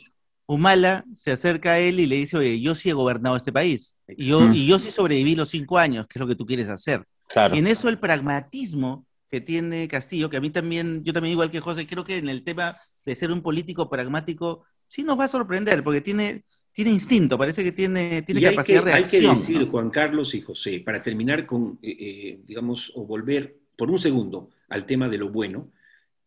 Humala 0.51 1.05
se 1.15 1.31
acerca 1.31 1.73
a 1.73 1.79
él 1.79 2.01
y 2.01 2.07
le 2.07 2.17
dice, 2.17 2.37
oye, 2.37 2.61
yo 2.61 2.75
sí 2.75 2.91
he 2.91 2.93
gobernado 2.93 3.37
este 3.37 3.53
país. 3.53 3.97
Y 4.09 4.27
yo, 4.27 4.53
y 4.53 4.67
yo 4.67 4.81
sí 4.81 4.91
sobreviví 4.91 5.37
los 5.37 5.51
cinco 5.51 5.79
años, 5.79 6.09
que 6.09 6.19
es 6.19 6.21
lo 6.21 6.27
que 6.27 6.35
tú 6.35 6.45
quieres 6.45 6.69
hacer. 6.69 7.05
Y 7.53 7.59
en 7.59 7.69
eso 7.69 7.89
el 7.89 8.01
pragmatismo 8.01 9.07
que 9.31 9.41
tiene 9.41 9.87
Castillo, 9.87 10.29
que 10.29 10.39
a 10.39 10.41
mí 10.41 10.51
también, 10.51 11.05
yo 11.05 11.13
también 11.13 11.35
igual 11.35 11.53
que 11.53 11.61
José, 11.61 11.87
creo 11.87 12.03
que 12.03 12.19
en 12.19 12.29
el 12.29 12.43
tema 12.43 12.77
de 13.05 13.15
ser 13.15 13.31
un 13.31 13.43
político 13.43 13.89
pragmático, 13.89 14.65
sí 14.89 15.05
nos 15.05 15.17
va 15.17 15.27
a 15.27 15.29
sorprender, 15.29 15.85
porque 15.85 16.01
tiene, 16.01 16.43
tiene 16.73 16.91
instinto, 16.91 17.39
parece 17.39 17.63
que 17.63 17.71
tiene, 17.71 18.23
tiene 18.23 18.43
capacidad 18.43 18.85
de 18.85 18.91
reacción. 18.91 19.23
Hay 19.23 19.29
que 19.29 19.41
decir, 19.41 19.69
Juan 19.69 19.91
Carlos 19.91 20.35
y 20.35 20.41
José, 20.41 20.81
para 20.81 21.01
terminar 21.01 21.47
con, 21.47 21.79
eh, 21.81 21.97
eh, 21.97 22.41
digamos, 22.45 22.91
o 22.97 23.07
volver 23.07 23.57
por 23.77 23.89
un 23.89 23.99
segundo 23.99 24.51
al 24.69 24.85
tema 24.85 25.09
de 25.09 25.19
lo 25.19 25.29
bueno, 25.29 25.71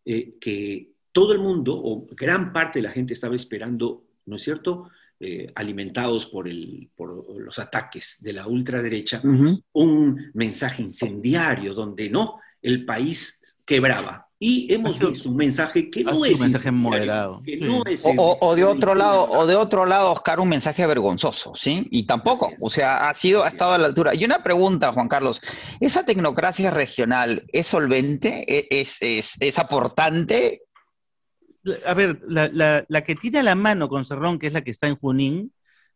eh, 0.05 0.35
que 0.39 0.93
todo 1.11 1.33
el 1.33 1.39
mundo, 1.39 1.73
o 1.75 2.07
gran 2.15 2.53
parte 2.53 2.79
de 2.79 2.83
la 2.83 2.91
gente 2.91 3.13
estaba 3.13 3.35
esperando 3.35 4.02
¿no 4.25 4.35
es 4.35 4.43
cierto? 4.43 4.89
Eh, 5.19 5.51
alimentados 5.55 6.25
por, 6.25 6.49
el, 6.49 6.89
por 6.95 7.39
los 7.39 7.57
ataques 7.59 8.17
de 8.21 8.33
la 8.33 8.45
ultraderecha, 8.45 9.21
un 9.23 10.31
mensaje 10.33 10.81
incendiario 10.81 11.73
donde 11.73 12.09
no, 12.09 12.39
el 12.61 12.83
país 12.83 13.41
quebraba. 13.63 14.27
Y 14.39 14.73
hemos 14.73 14.99
visto 14.99 15.29
un 15.29 15.37
mensaje 15.37 15.89
que 15.89 16.03
no 16.03 16.25
es 16.25 16.35
un 16.35 16.41
mensaje 16.41 16.71
moderado. 16.71 17.41
o, 18.17 18.55
de 18.55 18.65
otro 18.65 18.93
lado, 18.93 19.29
o 19.29 19.45
de 19.45 19.55
otro 19.55 19.85
lado, 19.85 20.11
Oscar, 20.11 20.41
un 20.41 20.49
mensaje 20.49 20.85
vergonzoso, 20.85 21.55
¿sí? 21.55 21.87
Y 21.91 22.05
tampoco, 22.05 22.51
o 22.59 22.69
sea, 22.69 23.07
ha 23.07 23.13
sido, 23.13 23.45
ha 23.45 23.47
estado 23.47 23.71
a 23.71 23.77
la 23.77 23.85
altura. 23.85 24.13
Y 24.13 24.25
una 24.25 24.43
pregunta, 24.43 24.91
Juan 24.91 25.07
Carlos, 25.07 25.39
¿esa 25.79 26.03
tecnocracia 26.03 26.71
regional 26.71 27.45
es 27.53 27.67
solvente? 27.67 28.43
¿E, 28.45 28.67
¿Es, 28.81 28.97
es, 28.99 29.31
es 29.39 29.57
aportante? 29.57 30.63
A 31.85 31.93
ver, 31.93 32.21
la, 32.27 32.85
la, 32.87 33.03
que 33.03 33.15
tiene 33.15 33.39
a 33.39 33.43
la 33.43 33.55
mano 33.55 33.87
con 33.89 34.05
Cerrón, 34.05 34.39
que 34.39 34.47
es 34.47 34.53
la 34.53 34.61
que 34.61 34.71
está 34.71 34.87
en 34.87 34.95
Junín, 34.95 35.53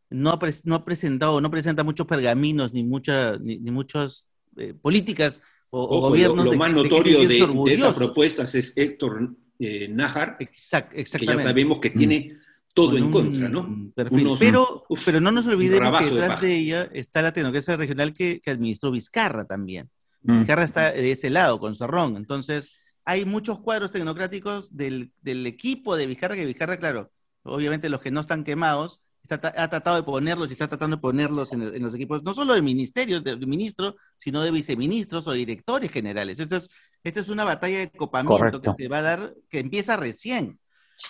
no 0.09 0.31
ha, 0.31 0.39
no 0.63 0.75
ha 0.75 0.85
presentado, 0.85 1.41
no 1.41 1.51
presenta 1.51 1.83
muchos 1.83 2.07
pergaminos 2.07 2.73
ni, 2.73 2.83
muchas 2.83 3.39
ni, 3.41 3.59
muchas 3.71 4.25
eh, 4.55 4.73
políticas 4.73 5.41
o, 5.69 5.99
gobiernos. 6.01 6.45
Lo, 6.45 6.53
más 6.53 6.73
notorio 6.73 7.27
de, 7.27 7.73
esas 7.73 7.97
propuestas 7.97 8.55
es 8.55 8.73
Héctor 8.75 9.35
eh, 9.59 9.87
Nájar, 9.89 10.37
que 10.37 10.49
ya 10.53 11.37
sabemos 11.37 11.79
que 11.79 11.89
tiene 11.89 12.31
mm. 12.33 12.37
todo 12.73 12.97
en 12.97 13.11
contra, 13.11 13.49
¿no? 13.49 13.91
pero, 14.39 14.85
pero 15.03 15.19
no 15.19 15.31
nos 15.31 15.47
olvidemos 15.47 15.99
que 15.99 16.05
detrás 16.11 16.41
de, 16.41 16.55
ella 16.55 16.89
está 16.93 17.21
la 17.21 17.33
tecnocracia 17.33 17.75
regional 17.75 18.13
que, 18.13 18.39
que 18.39 18.51
administró 18.51 18.91
Vizcarra 18.91 19.45
también. 19.45 19.89
Mm. 20.23 20.39
Vizcarra 20.39 20.63
está 20.63 20.91
de 20.93 21.11
ese 21.11 21.29
lado, 21.29 21.59
con 21.59 21.75
Cerrón. 21.75 22.15
Entonces, 22.15 22.71
hay 23.07 23.23
muchos 23.23 23.61
cuadros 23.61 23.91
tecnocráticos 23.91 24.75
del, 24.75 25.13
equipo 25.23 25.95
de 25.95 26.07
Vizcarra, 26.07 26.35
que 26.35 26.45
Vizcarra, 26.45 26.77
claro, 26.77 27.09
obviamente 27.43 27.87
los 27.87 28.01
que 28.01 28.11
no 28.11 28.19
están 28.19 28.43
quemados, 28.43 28.99
ha 29.29 29.69
tratado 29.69 29.95
de 29.95 30.03
ponerlos 30.03 30.49
y 30.49 30.53
está 30.53 30.67
tratando 30.67 30.97
de 30.97 31.01
ponerlos 31.01 31.53
en, 31.53 31.81
los 31.81 31.95
equipos, 31.95 32.21
no 32.23 32.33
solo 32.33 32.53
de 32.53 32.61
ministerios, 32.61 33.23
de, 33.23 33.37
ministros, 33.37 33.95
sino 34.17 34.41
de 34.41 34.51
viceministros 34.51 35.25
o 35.25 35.31
directores 35.31 35.89
generales. 35.89 36.37
Esto 36.37 36.57
es, 36.57 36.69
esta 37.01 37.21
es 37.21 37.29
una 37.29 37.45
batalla 37.45 37.79
de 37.79 37.91
copamiento 37.91 38.61
que 38.61 38.73
se 38.75 38.89
va 38.89 38.97
a 38.97 39.03
dar, 39.03 39.33
que 39.49 39.59
empieza 39.59 39.95
recién. 39.95 40.59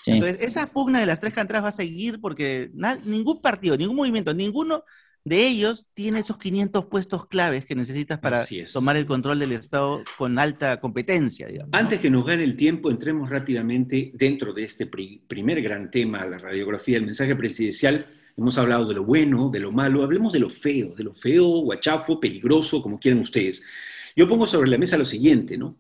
Entonces, 0.06 0.38
esa 0.42 0.68
pugna 0.68 1.00
de 1.00 1.08
las 1.08 1.20
tres 1.20 1.34
canteras 1.34 1.64
va 1.64 1.70
a 1.70 1.72
seguir 1.72 2.22
porque 2.22 2.70
ningún 3.06 3.42
partido, 3.42 3.76
ningún 3.76 3.96
movimiento, 3.96 4.36
ninguno 4.36 4.84
de 5.28 5.46
ellos 5.46 5.86
tiene 5.94 6.20
esos 6.20 6.38
500 6.38 6.86
puestos 6.86 7.26
claves 7.26 7.66
que 7.66 7.76
necesitas 7.76 8.20
para 8.20 8.46
tomar 8.72 8.96
el 8.96 9.06
control 9.06 9.40
del 9.40 9.52
Estado 9.52 10.02
con 10.18 10.40
alta 10.40 10.80
competencia. 10.80 11.48
Antes 11.74 12.00
que 12.00 12.10
nos 12.10 12.26
gane 12.26 12.44
el 12.44 12.56
tiempo, 12.56 12.90
entremos 12.90 13.30
rápidamente 13.30 14.12
dentro 14.14 14.54
de 14.54 14.64
este 14.64 14.88
primer 14.88 15.62
gran 15.62 15.92
tema, 15.92 16.26
la 16.26 16.38
radiografía 16.38 16.96
del 16.96 17.06
mensaje 17.06 17.36
presidencial. 17.36 18.08
Hemos 18.38 18.58
hablado 18.58 18.88
de 18.88 18.94
lo 18.94 19.04
bueno, 19.04 19.50
de 19.50 19.60
lo 19.60 19.72
malo, 19.72 20.04
hablemos 20.04 20.32
de 20.32 20.40
lo 20.40 20.50
feo, 20.50 20.96
de 20.96 21.04
lo 21.04 21.14
feo, 21.14 21.46
guachafo, 21.62 22.20
peligroso, 22.20 22.82
como 22.82 22.98
quieran 22.98 23.20
ustedes. 23.20 23.62
Yo 24.16 24.28
pongo 24.28 24.48
sobre 24.48 24.70
la 24.70 24.78
mesa 24.78 24.98
lo 24.98 25.06
siguiente, 25.06 25.58
¿no? 25.58 25.78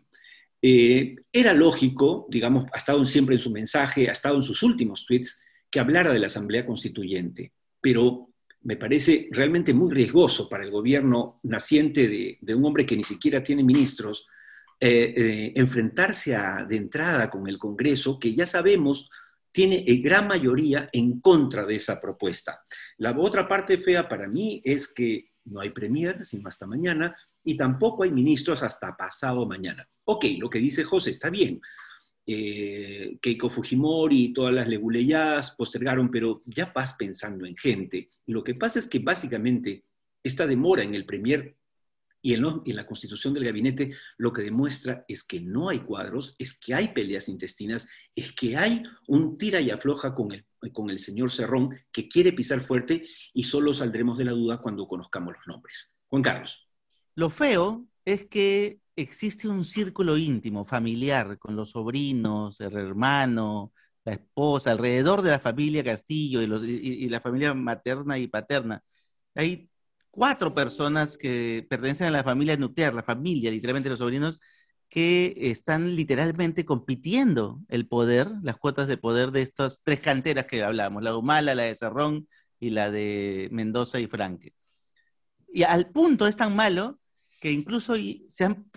Eh, 0.62 1.16
era 1.32 1.54
lógico, 1.54 2.28
digamos, 2.30 2.66
ha 2.74 2.80
estado 2.80 3.06
siempre 3.06 3.36
en 3.36 3.42
su 3.42 3.52
mensaje, 3.52 4.10
ha 4.10 4.14
estado 4.14 4.36
en 4.36 4.44
sus 4.44 4.62
últimos 4.64 5.06
tweets, 5.06 5.42
que 5.70 5.80
hablara 5.80 6.12
de 6.12 6.20
la 6.20 6.28
Asamblea 6.28 6.66
Constituyente, 6.66 7.54
pero 7.80 8.30
me 8.64 8.76
parece 8.76 9.28
realmente 9.32 9.74
muy 9.74 9.94
riesgoso 9.94 10.50
para 10.50 10.64
el 10.64 10.72
gobierno 10.72 11.40
naciente 11.44 12.08
de, 12.42 12.56
un 12.56 12.66
hombre 12.66 12.86
que 12.86 12.98
ni 12.98 13.04
siquiera 13.04 13.44
tiene 13.44 13.64
ministros, 13.64 14.28
eh, 14.80 15.14
eh, 15.16 15.54
enfrentarse 15.56 16.38
de 16.68 16.76
entrada 16.76 17.30
con 17.30 17.48
el 17.48 17.58
Congreso, 17.58 18.20
que 18.20 18.36
ya 18.36 18.46
sabemos 18.46 19.10
tiene 19.52 19.84
gran 20.04 20.28
mayoría 20.28 20.88
en 20.94 21.20
contra 21.20 21.66
de 21.66 21.78
esa 21.78 22.00
propuesta. 22.00 22.62
La 22.98 23.18
otra 23.18 23.48
parte 23.48 23.80
fea 23.80 24.08
para 24.08 24.28
mí 24.28 24.62
es 24.64 24.94
que 24.94 25.32
no 25.46 25.62
hay 25.62 25.72
premier, 25.72 26.24
sino 26.26 26.48
hasta 26.48 26.68
mañana, 26.68 27.16
y 27.44 27.58
tampoco 27.58 28.04
hay 28.04 28.12
ministros 28.12 28.62
hasta 28.62 28.96
pasado 28.96 29.48
mañana. 29.48 29.88
Ok, 30.06 30.26
lo 30.38 30.50
que 30.50 30.60
dice 30.60 30.84
José 30.84 31.12
está 31.12 31.30
bien. 31.30 31.60
Eh, 32.30 33.18
Keiko 33.22 33.50
Fujimori 33.50 34.26
y 34.26 34.34
todas 34.34 34.54
las 34.54 34.68
leguleyadas 34.68 35.52
postergaron, 35.52 36.12
pero 36.12 36.44
ya 36.46 36.74
vas 36.76 36.94
pensando 36.94 37.46
en 37.46 37.56
gente. 37.56 38.10
lo 38.26 38.44
que 38.44 38.54
pasa 38.54 38.80
es 38.80 38.88
que 38.88 39.00
básicamente 39.00 39.86
esta 40.22 40.46
demora 40.46 40.84
en 40.84 40.94
el 40.94 41.06
premier 41.06 41.56
y 42.22 42.34
en, 42.34 42.44
la 42.76 42.86
constitución 42.86 43.34
del 43.34 43.46
gabinete 43.46 43.94
lo 44.18 44.34
que 44.34 44.42
demuestra 44.42 45.06
es 45.08 45.24
que 45.24 45.40
no 45.40 45.70
hay 45.70 45.80
cuadros, 45.80 46.36
es 46.38 46.60
que 46.60 46.74
hay 46.74 46.90
peleas 46.90 47.30
intestinas, 47.30 47.88
es 48.14 48.34
que 48.34 48.58
hay 48.58 48.84
un 49.08 49.38
tira 49.38 49.62
y 49.62 49.70
afloja 49.70 50.14
con 50.14 50.34
el, 50.34 50.46
con 50.74 50.90
el 50.90 51.00
señor 51.00 51.32
Cerrón 51.32 51.80
que 51.94 52.10
quiere 52.10 52.34
pisar 52.34 52.60
fuerte 52.60 53.08
y 53.34 53.44
solo 53.44 53.74
saldremos 53.74 54.18
de 54.18 54.26
la 54.26 54.32
duda 54.34 54.58
cuando 54.58 54.86
conozcamos 54.86 55.36
los 55.36 55.48
nombres. 55.48 55.94
Juan 56.08 56.24
Carlos. 56.24 56.68
Lo 57.16 57.30
feo 57.30 57.88
es 58.04 58.26
que 58.28 58.82
existe 58.98 59.48
un 59.48 59.64
círculo 59.64 60.18
íntimo, 60.18 60.66
familiar, 60.66 61.38
con 61.38 61.56
los 61.56 61.72
sobrinos, 61.72 62.60
el 62.60 62.76
hermano, 62.76 63.72
la 64.04 64.14
esposa, 64.14 64.72
alrededor 64.72 65.22
de 65.22 65.32
la 65.32 65.40
familia 65.40 65.84
Castillo 65.84 66.42
y, 66.42 67.10
la 67.10 67.22
familia 67.22 67.54
materna 67.54 68.18
y 68.18 68.28
paterna. 68.28 68.84
Hay 69.36 69.70
cuatro 70.10 70.54
personas 70.56 71.18
que 71.18 71.66
pertenecen 71.70 72.08
a 72.08 72.12
la 72.12 72.24
familia 72.24 72.58
nuclear, 72.58 72.94
la 72.96 73.04
familia, 73.04 73.52
literalmente 73.52 73.90
los 73.90 74.00
sobrinos, 74.00 74.40
que 74.90 75.36
están 75.52 75.96
literalmente 75.96 76.66
compitiendo 76.66 77.60
el 77.68 77.88
poder, 77.88 78.32
las 78.42 78.58
cuotas 78.58 78.88
de 78.88 78.98
poder 78.98 79.32
de 79.32 79.42
estas 79.44 79.82
tres 79.84 80.00
canteras 80.00 80.46
que 80.46 80.64
hablamos, 80.64 81.04
la 81.04 81.12
de 81.12 81.18
Humala, 81.18 81.56
la 81.56 81.64
de 81.64 81.76
Cerrón 81.76 82.28
y 82.60 82.72
la 82.72 82.90
de 82.90 83.50
Mendoza 83.52 84.00
y 84.00 84.08
Franque. 84.08 84.54
Y 85.54 85.64
al 85.64 85.90
punto 85.92 86.28
es 86.28 86.36
tan 86.36 86.56
malo 86.56 87.00
que 87.40 87.52
incluso 87.52 87.94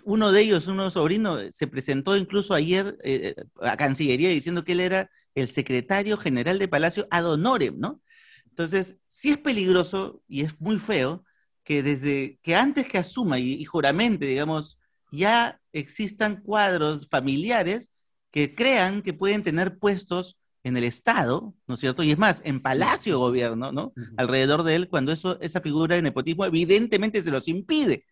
uno 0.03 0.31
de 0.31 0.41
ellos, 0.41 0.67
uno 0.67 0.89
sobrino, 0.89 1.37
se 1.51 1.67
presentó 1.67 2.15
incluso 2.15 2.53
ayer 2.53 2.97
eh, 3.03 3.35
a 3.61 3.77
Cancillería 3.77 4.29
diciendo 4.29 4.63
que 4.63 4.73
él 4.73 4.79
era 4.79 5.09
el 5.35 5.49
secretario 5.49 6.17
general 6.17 6.59
de 6.59 6.67
Palacio 6.67 7.07
ad 7.09 7.25
honorem, 7.25 7.79
¿no? 7.79 8.01
Entonces, 8.49 8.97
sí 9.07 9.31
es 9.31 9.37
peligroso 9.37 10.21
y 10.27 10.41
es 10.41 10.59
muy 10.59 10.77
feo 10.77 11.23
que 11.63 11.83
desde 11.83 12.39
que 12.41 12.55
antes 12.55 12.87
que 12.87 12.97
asuma 12.97 13.39
y, 13.39 13.63
juramente, 13.65 14.25
digamos, 14.25 14.79
ya 15.11 15.59
existan 15.71 16.41
cuadros 16.41 17.07
familiares 17.07 17.91
que 18.31 18.55
crean 18.55 19.01
que 19.01 19.13
pueden 19.13 19.43
tener 19.43 19.77
puestos 19.77 20.37
en 20.63 20.77
el 20.77 20.83
Estado, 20.83 21.55
¿no 21.67 21.75
es 21.75 21.79
cierto? 21.79 22.03
Y 22.03 22.11
es 22.11 22.17
más, 22.17 22.41
en 22.45 22.61
Palacio 22.61 23.19
Gobierno, 23.19 23.71
¿no? 23.71 23.93
Alrededor 24.17 24.63
de 24.63 24.75
él, 24.75 24.89
cuando 24.89 25.11
eso, 25.11 25.39
esa 25.41 25.61
figura 25.61 25.95
de 25.95 26.01
nepotismo 26.01 26.45
evidentemente 26.45 27.21
se 27.21 27.31
los 27.31 27.47
impide. 27.47 28.05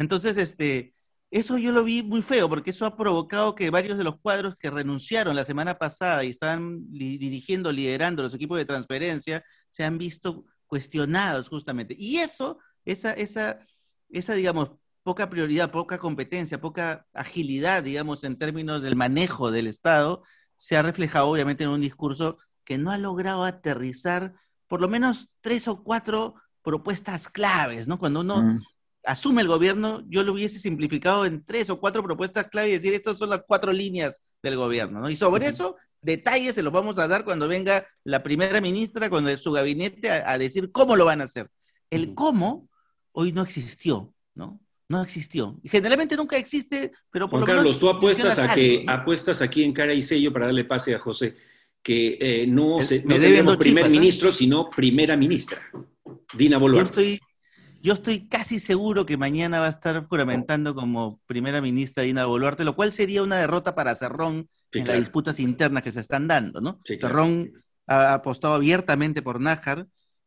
Entonces, 0.00 0.38
este, 0.38 0.94
eso 1.30 1.58
yo 1.58 1.72
lo 1.72 1.84
vi 1.84 2.02
muy 2.02 2.22
feo, 2.22 2.48
porque 2.48 2.70
eso 2.70 2.86
ha 2.86 2.96
provocado 2.96 3.54
que 3.54 3.68
varios 3.68 3.98
de 3.98 4.04
los 4.04 4.18
cuadros 4.18 4.56
que 4.56 4.70
renunciaron 4.70 5.36
la 5.36 5.44
semana 5.44 5.76
pasada 5.76 6.24
y 6.24 6.30
estaban 6.30 6.90
dirigiendo, 6.90 7.70
liderando 7.70 8.22
los 8.22 8.34
equipos 8.34 8.56
de 8.56 8.64
transferencia, 8.64 9.44
se 9.68 9.84
han 9.84 9.98
visto 9.98 10.46
cuestionados 10.66 11.50
justamente. 11.50 11.94
Y 11.98 12.16
eso, 12.16 12.58
esa, 12.86 13.12
esa, 13.12 13.58
esa, 14.08 14.32
digamos, 14.32 14.70
poca 15.02 15.28
prioridad, 15.28 15.70
poca 15.70 15.98
competencia, 15.98 16.62
poca 16.62 17.06
agilidad, 17.12 17.82
digamos, 17.82 18.24
en 18.24 18.38
términos 18.38 18.80
del 18.80 18.96
manejo 18.96 19.50
del 19.50 19.66
Estado, 19.66 20.22
se 20.54 20.78
ha 20.78 20.82
reflejado 20.82 21.28
obviamente 21.28 21.64
en 21.64 21.70
un 21.70 21.80
discurso 21.82 22.38
que 22.64 22.78
no 22.78 22.90
ha 22.90 22.96
logrado 22.96 23.44
aterrizar 23.44 24.32
por 24.66 24.80
lo 24.80 24.88
menos 24.88 25.28
tres 25.42 25.68
o 25.68 25.82
cuatro 25.82 26.36
propuestas 26.62 27.28
claves, 27.28 27.86
¿no? 27.86 27.98
Cuando 27.98 28.20
uno 28.20 28.42
mm 28.42 28.60
asume 29.04 29.42
el 29.42 29.48
gobierno, 29.48 30.02
yo 30.08 30.22
lo 30.22 30.32
hubiese 30.32 30.58
simplificado 30.58 31.26
en 31.26 31.44
tres 31.44 31.70
o 31.70 31.80
cuatro 31.80 32.02
propuestas 32.02 32.48
clave 32.48 32.68
y 32.68 32.72
decir, 32.72 32.92
estas 32.92 33.18
son 33.18 33.30
las 33.30 33.42
cuatro 33.46 33.72
líneas 33.72 34.22
del 34.42 34.56
gobierno, 34.56 35.00
¿no? 35.00 35.10
Y 35.10 35.16
sobre 35.16 35.46
eso, 35.46 35.76
detalles 36.00 36.54
se 36.54 36.62
los 36.62 36.72
vamos 36.72 36.98
a 36.98 37.08
dar 37.08 37.24
cuando 37.24 37.48
venga 37.48 37.86
la 38.04 38.22
primera 38.22 38.60
ministra, 38.60 39.10
cuando 39.10 39.36
su 39.38 39.52
gabinete, 39.52 40.10
a, 40.10 40.36
decir 40.38 40.70
cómo 40.70 40.96
lo 40.96 41.04
van 41.04 41.20
a 41.20 41.24
hacer. 41.24 41.48
El 41.90 42.14
cómo 42.14 42.68
hoy 43.12 43.32
no 43.32 43.42
existió, 43.42 44.12
¿no? 44.34 44.60
No 44.88 45.02
existió. 45.02 45.58
Y 45.62 45.68
generalmente 45.68 46.16
nunca 46.16 46.36
existe, 46.36 46.92
pero 47.10 47.30
por 47.30 47.40
Juan 47.40 47.56
Carlos, 47.56 47.78
tú 47.78 47.88
apuestas 47.88 48.38
a 48.38 48.54
que 48.54 48.84
apuestas 48.88 49.40
aquí 49.40 49.62
en 49.62 49.72
cara 49.72 49.94
y 49.94 50.02
sello 50.02 50.32
para 50.32 50.46
darle 50.46 50.64
pase 50.64 50.94
a 50.94 50.98
José 50.98 51.36
que 51.82 52.18
eh, 52.20 52.46
no, 52.46 52.82
se, 52.82 53.02
no 53.04 53.18
tenemos 53.18 53.56
primer 53.56 53.88
ministro, 53.88 54.32
sino 54.32 54.68
primera 54.68 55.16
ministra, 55.16 55.58
Dina 56.36 56.58
Boluarte. 56.58 56.84
Yo 56.84 57.00
estoy 57.00 57.20
yo 57.82 57.94
estoy 57.94 58.26
casi 58.28 58.60
seguro 58.60 59.06
que 59.06 59.16
mañana 59.16 59.60
va 59.60 59.66
a 59.66 59.70
estar 59.70 60.06
juramentando 60.06 60.74
como 60.74 61.20
primera 61.26 61.60
ministra 61.60 62.02
Dina 62.02 62.26
Boluarte, 62.26 62.64
lo 62.64 62.76
cual 62.76 62.92
sería 62.92 63.22
una 63.22 63.38
derrota 63.38 63.74
para 63.74 63.94
Cerrón 63.94 64.48
en 64.72 64.86
las 64.86 64.98
disputas 64.98 65.40
internas 65.40 65.82
que 65.82 65.92
se 65.92 66.00
están 66.00 66.28
dando, 66.28 66.60
¿no? 66.60 66.80
Cerrón 66.84 67.52
ha 67.86 68.14
apostado 68.14 68.54
abiertamente 68.54 69.22
por 69.22 69.40
Nájar, 69.40 69.86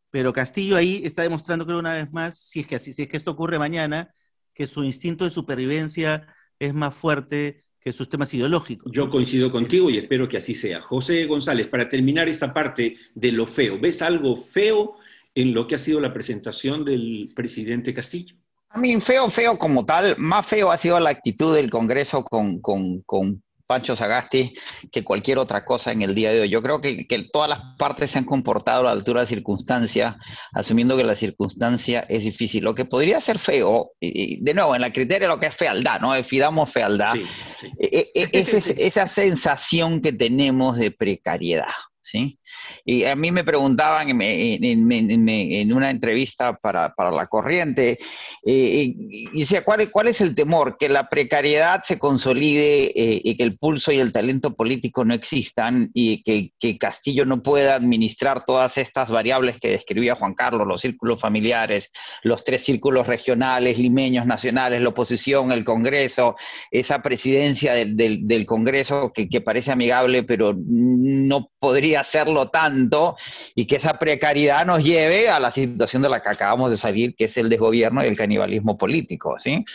pero 0.09 0.33
Castillo 0.33 0.77
ahí 0.77 1.01
está 1.05 1.21
demostrando, 1.21 1.65
creo, 1.65 1.79
una 1.79 1.93
vez 1.93 2.11
más, 2.11 2.37
si 2.37 2.59
es 2.59 2.67
que, 2.67 2.79
si 2.79 2.91
es 2.91 3.07
que 3.07 3.17
esto 3.17 3.31
ocurre 3.31 3.57
mañana, 3.57 4.13
que 4.53 4.67
su 4.67 4.83
instinto 4.83 5.25
de 5.25 5.31
supervivencia 5.31 6.27
es 6.59 6.73
más 6.73 6.95
fuerte 6.95 7.63
que 7.79 7.91
sus 7.91 8.09
temas 8.09 8.33
ideológicos. 8.33 8.91
Yo 8.93 9.09
coincido 9.09 9.51
contigo 9.51 9.89
y 9.89 9.97
espero 9.97 10.27
que 10.27 10.37
así 10.37 10.55
sea. 10.55 10.81
José 10.81 11.25
González, 11.25 11.67
para 11.67 11.89
terminar 11.89 12.29
esta 12.29 12.53
parte 12.53 12.97
de 13.13 13.31
lo 13.31 13.45
feo, 13.45 13.79
¿ves 13.79 14.01
algo 14.01 14.35
feo 14.37 14.95
en 15.36 15.54
lo 15.54 15.67
que 15.67 15.76
ha 15.76 15.80
sido 15.80 16.00
la 16.00 16.13
presentación 16.13 16.86
del 16.86 17.32
presidente 17.36 17.93
Castillo. 17.93 18.36
A 18.69 18.80
mí, 18.80 19.00
feo, 19.02 19.30
feo 19.30 19.58
como 19.58 19.86
tal, 19.86 20.17
más 20.17 20.48
feo 20.48 20.72
ha 20.72 20.78
sido 20.78 21.00
la 21.00 21.12
actitud 21.12 21.54
del 21.54 21.69
Congreso 21.69 22.24
con, 22.24 22.60
con, 22.60 23.43
Pancho 23.65 23.96
Sagasti 23.96 24.54
que 24.91 25.04
cualquier 25.06 25.38
otra 25.38 25.63
cosa 25.63 25.91
en 25.91 26.02
el 26.02 26.13
día 26.13 26.32
de 26.32 26.41
hoy. 26.41 26.50
Yo 26.50 26.62
creo 26.62 26.82
que, 26.82 27.08
que, 27.08 27.30
todas 27.32 27.50
las 27.50 27.60
partes 27.78 28.12
se 28.12 28.17
han 28.17 28.26
comportado 28.26 28.82
a 28.82 28.84
la 28.86 28.91
altura 28.91 29.22
de 29.22 29.28
circunstancia, 29.28 30.17
asumiendo 30.54 30.98
que 30.98 31.04
la 31.04 31.15
circunstancia 31.15 32.06
es 32.10 32.24
difícil. 32.24 32.63
Lo 32.63 32.76
que 32.76 32.86
podría 32.86 33.22
ser 33.22 33.39
feo, 33.39 33.91
y, 34.00 34.43
de 34.43 34.54
nuevo, 34.54 34.76
en 34.76 34.82
la 34.82 34.91
criteria 34.91 35.28
lo 35.28 35.39
que 35.39 35.48
es 35.48 35.56
fealdad, 35.56 36.02
¿no? 36.02 36.13
Defidamos 36.13 36.72
fealdad, 36.72 37.13
sí, 37.60 37.72
e, 37.80 38.12
e, 38.13 38.30
es 38.34 38.54
esa 38.78 39.08
sensación 39.08 40.02
que 40.02 40.12
tenemos 40.12 40.78
de 40.78 40.91
precariedad. 40.91 41.72
¿sí? 42.04 42.39
Y 42.86 43.06
a 43.06 43.15
mí 43.15 43.32
me 43.32 43.43
preguntaban 43.43 44.10
en, 44.21 45.73
una 45.73 45.89
entrevista 45.89 46.54
para, 46.54 46.93
la 46.97 47.28
corriente, 47.28 47.97
eh, 48.45 48.93
y 48.97 49.39
decía, 49.39 49.63
¿cuál, 49.63 49.89
¿cuál 49.89 50.08
es 50.08 50.21
el 50.21 50.36
temor? 50.36 50.78
Que 50.78 50.89
la 50.89 51.10
precariedad 51.10 51.82
se 51.84 51.97
consolide 51.97 52.91
eh, 52.95 53.21
y 53.23 53.38
que 53.38 53.43
el 53.43 53.58
pulso 53.58 53.91
y 53.91 53.99
el 53.99 54.12
talento 54.12 54.54
político 54.56 55.06
no 55.06 55.13
existan 55.13 55.89
y 55.93 56.23
que, 56.23 56.52
Castillo 56.78 57.26
no 57.26 57.41
pueda 57.43 57.76
administrar 57.76 58.45
todas 58.45 58.78
estas 58.78 59.10
variables 59.10 59.58
que 59.60 59.69
describía 59.69 60.15
Juan 60.15 60.34
Carlos, 60.34 60.67
los 60.67 60.82
círculos 60.82 61.21
familiares, 61.21 61.91
los 62.23 62.43
tres 62.43 62.63
círculos 62.65 63.08
regionales, 63.08 63.78
limeños, 63.78 64.26
nacionales, 64.26 64.82
la 64.82 64.89
oposición, 64.89 65.52
el 65.52 65.63
Congreso, 65.63 66.36
esa 66.71 67.02
presidencia 67.02 67.73
del, 67.73 68.45
Congreso 68.45 69.13
que, 69.13 69.30
que 69.30 69.39
parece 69.39 69.71
amigable, 69.71 70.23
pero 70.23 70.54
no 70.58 71.52
podría 71.60 72.02
hacerlo 72.02 72.49
tanto 72.53 73.17
y 73.55 73.65
que 73.65 73.77
esa 73.77 73.97
precariedad 73.97 74.65
nos 74.65 74.83
lleve 74.83 75.27
a 75.29 75.39
la 75.39 75.49
situación 75.49 76.03
de 76.03 76.09
la 76.09 76.21
que 76.21 76.29
acabamos 76.29 76.69
de 76.69 76.77
salir, 76.77 77.15
que 77.15 77.25
es 77.25 77.35
el 77.37 77.49
desgobierno 77.49 78.03
y 78.03 78.07
el 78.07 78.15
canibalismo 78.15 78.77
político, 78.77 79.37
¿sí? 79.39 79.65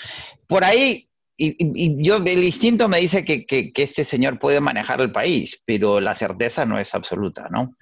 Por 0.47 0.65
ahí 0.65 1.09
y, 1.41 2.03
yo, 2.03 2.17
el 2.17 2.43
instinto 2.43 2.89
me 2.89 2.99
dice 2.99 3.25
que, 3.25 3.47
que, 3.47 3.73
este 3.77 4.03
señor 4.03 4.41
puede 4.41 4.61
manejar 4.61 5.01
el 5.01 5.13
país, 5.13 5.63
pero 5.65 6.01
la 6.01 6.13
certeza 6.13 6.65
no 6.65 6.81
es 6.81 6.93
absoluta, 6.97 7.49
¿no? 7.49 7.77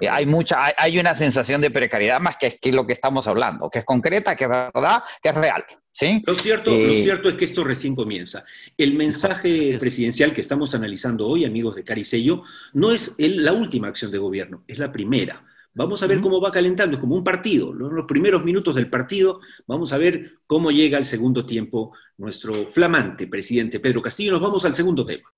Eh, 0.00 0.08
hay 0.08 0.24
mucha, 0.24 0.72
hay, 0.74 0.98
una 0.98 1.14
sensación 1.14 1.60
de 1.60 1.70
precariedad 1.70 2.20
más 2.20 2.38
que, 2.38 2.56
que 2.56 2.72
lo 2.72 2.86
que 2.86 2.94
estamos 2.94 3.26
hablando, 3.26 3.68
que 3.68 3.80
es 3.80 3.84
concreta, 3.84 4.34
que 4.34 4.44
es 4.44 4.50
verdad, 4.50 5.02
que 5.22 5.28
es 5.28 5.34
real, 5.34 5.62
¿sí? 5.92 6.22
Lo 6.26 6.34
cierto, 6.34 6.70
lo 6.70 6.90
eh, 6.90 7.02
cierto 7.02 7.28
es 7.28 7.36
que 7.36 7.44
esto 7.44 7.62
recién 7.62 7.94
comienza. 7.94 8.44
El 8.76 8.94
mensaje 8.94 9.76
presidencial 9.78 10.32
que 10.32 10.40
estamos 10.40 10.74
analizando 10.74 11.26
hoy, 11.28 11.44
amigos 11.44 11.76
de 11.76 11.84
Caricello, 11.84 12.42
no 12.72 12.92
es 12.92 13.14
la 13.18 13.52
última 13.52 13.88
acción 13.88 14.10
de 14.10 14.18
gobierno, 14.18 14.64
es 14.66 14.78
la 14.78 14.90
primera 14.90 15.44
Vamos 15.74 16.02
a 16.02 16.06
ver 16.06 16.20
cómo 16.20 16.38
va 16.38 16.52
calentando, 16.52 16.96
es 16.96 17.00
como 17.00 17.14
un 17.14 17.24
partido. 17.24 17.72
Los 17.72 18.04
primeros 18.04 18.44
minutos 18.44 18.74
del 18.74 18.90
partido, 18.90 19.40
vamos 19.66 19.94
a 19.94 19.98
ver 19.98 20.40
cómo 20.46 20.70
llega 20.70 20.98
al 20.98 21.06
segundo 21.06 21.46
tiempo 21.46 21.94
nuestro 22.18 22.66
flamante 22.66 23.26
presidente 23.26 23.80
Pedro 23.80 24.02
Castillo. 24.02 24.32
Nos 24.32 24.42
vamos 24.42 24.66
al 24.66 24.74
segundo 24.74 25.06
tema. 25.06 25.32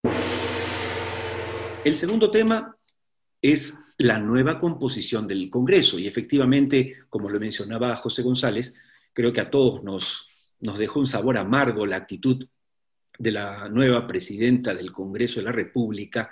El 1.84 1.94
segundo 1.94 2.32
tema 2.32 2.76
es 3.40 3.84
la 3.98 4.18
nueva 4.18 4.58
composición 4.58 5.28
del 5.28 5.48
Congreso. 5.50 6.00
Y 6.00 6.08
efectivamente, 6.08 6.96
como 7.08 7.30
lo 7.30 7.38
mencionaba 7.38 7.94
José 7.94 8.22
González, 8.22 8.74
creo 9.12 9.32
que 9.32 9.40
a 9.40 9.50
todos 9.50 9.84
nos, 9.84 10.26
nos 10.60 10.78
dejó 10.78 11.00
un 11.00 11.06
sabor 11.06 11.36
amargo 11.36 11.86
la 11.86 11.96
actitud 11.96 12.46
de 13.18 13.32
la 13.32 13.68
nueva 13.68 14.06
presidenta 14.06 14.74
del 14.74 14.92
Congreso 14.92 15.40
de 15.40 15.44
la 15.44 15.52
República, 15.52 16.30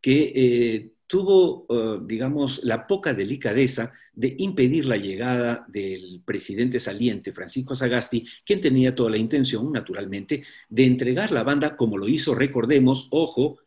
que 0.00 0.32
eh, 0.34 0.92
tuvo, 1.06 1.66
eh, 1.68 2.00
digamos, 2.04 2.62
la 2.64 2.86
poca 2.86 3.14
delicadeza 3.14 3.92
de 4.12 4.34
impedir 4.38 4.86
la 4.86 4.96
llegada 4.96 5.64
del 5.68 6.22
presidente 6.24 6.80
saliente, 6.80 7.32
Francisco 7.32 7.74
Sagasti, 7.74 8.26
quien 8.44 8.60
tenía 8.60 8.94
toda 8.94 9.10
la 9.10 9.18
intención, 9.18 9.72
naturalmente, 9.72 10.44
de 10.68 10.86
entregar 10.86 11.30
la 11.32 11.42
banda, 11.42 11.76
como 11.76 11.98
lo 11.98 12.08
hizo, 12.08 12.34
recordemos, 12.34 13.08
ojo, 13.10 13.58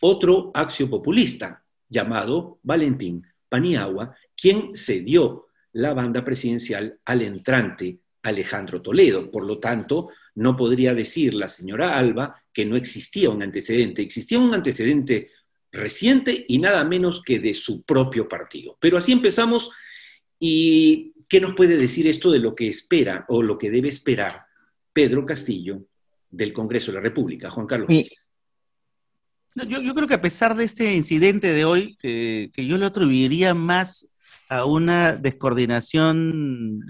otro 0.00 0.50
axio 0.54 0.90
populista 0.90 1.64
llamado 1.88 2.58
Valentín 2.62 3.26
Paniagua, 3.48 4.14
quien 4.36 4.74
cedió 4.74 5.46
la 5.72 5.94
banda 5.94 6.24
presidencial 6.24 6.98
al 7.04 7.22
entrante 7.22 8.00
Alejandro 8.26 8.82
Toledo. 8.82 9.30
Por 9.30 9.46
lo 9.46 9.58
tanto, 9.58 10.08
no 10.34 10.56
podría 10.56 10.94
decir 10.94 11.34
la 11.34 11.48
señora 11.48 11.96
Alba 11.96 12.42
que 12.52 12.66
no 12.66 12.76
existía 12.76 13.30
un 13.30 13.42
antecedente. 13.42 14.02
Existía 14.02 14.38
un 14.38 14.52
antecedente 14.52 15.30
reciente 15.72 16.44
y 16.48 16.58
nada 16.58 16.84
menos 16.84 17.22
que 17.22 17.38
de 17.38 17.54
su 17.54 17.82
propio 17.82 18.28
partido. 18.28 18.76
Pero 18.80 18.98
así 18.98 19.12
empezamos 19.12 19.70
y 20.38 21.12
¿qué 21.28 21.40
nos 21.40 21.54
puede 21.54 21.76
decir 21.76 22.06
esto 22.06 22.30
de 22.30 22.38
lo 22.38 22.54
que 22.54 22.68
espera 22.68 23.24
o 23.28 23.42
lo 23.42 23.58
que 23.58 23.70
debe 23.70 23.88
esperar 23.88 24.46
Pedro 24.92 25.24
Castillo 25.24 25.82
del 26.30 26.52
Congreso 26.52 26.90
de 26.90 26.96
la 26.96 27.02
República? 27.02 27.50
Juan 27.50 27.66
Carlos. 27.66 27.88
Yo, 29.68 29.94
creo 29.94 30.06
que 30.06 30.14
a 30.14 30.20
pesar 30.20 30.54
de 30.54 30.64
este 30.64 30.94
incidente 30.94 31.54
de 31.54 31.64
hoy, 31.64 31.96
que, 31.96 32.50
yo 32.54 32.76
lo 32.76 32.84
atribuiría 32.84 33.54
más 33.54 34.06
a 34.48 34.64
una 34.64 35.12
descoordinación, 35.12 36.80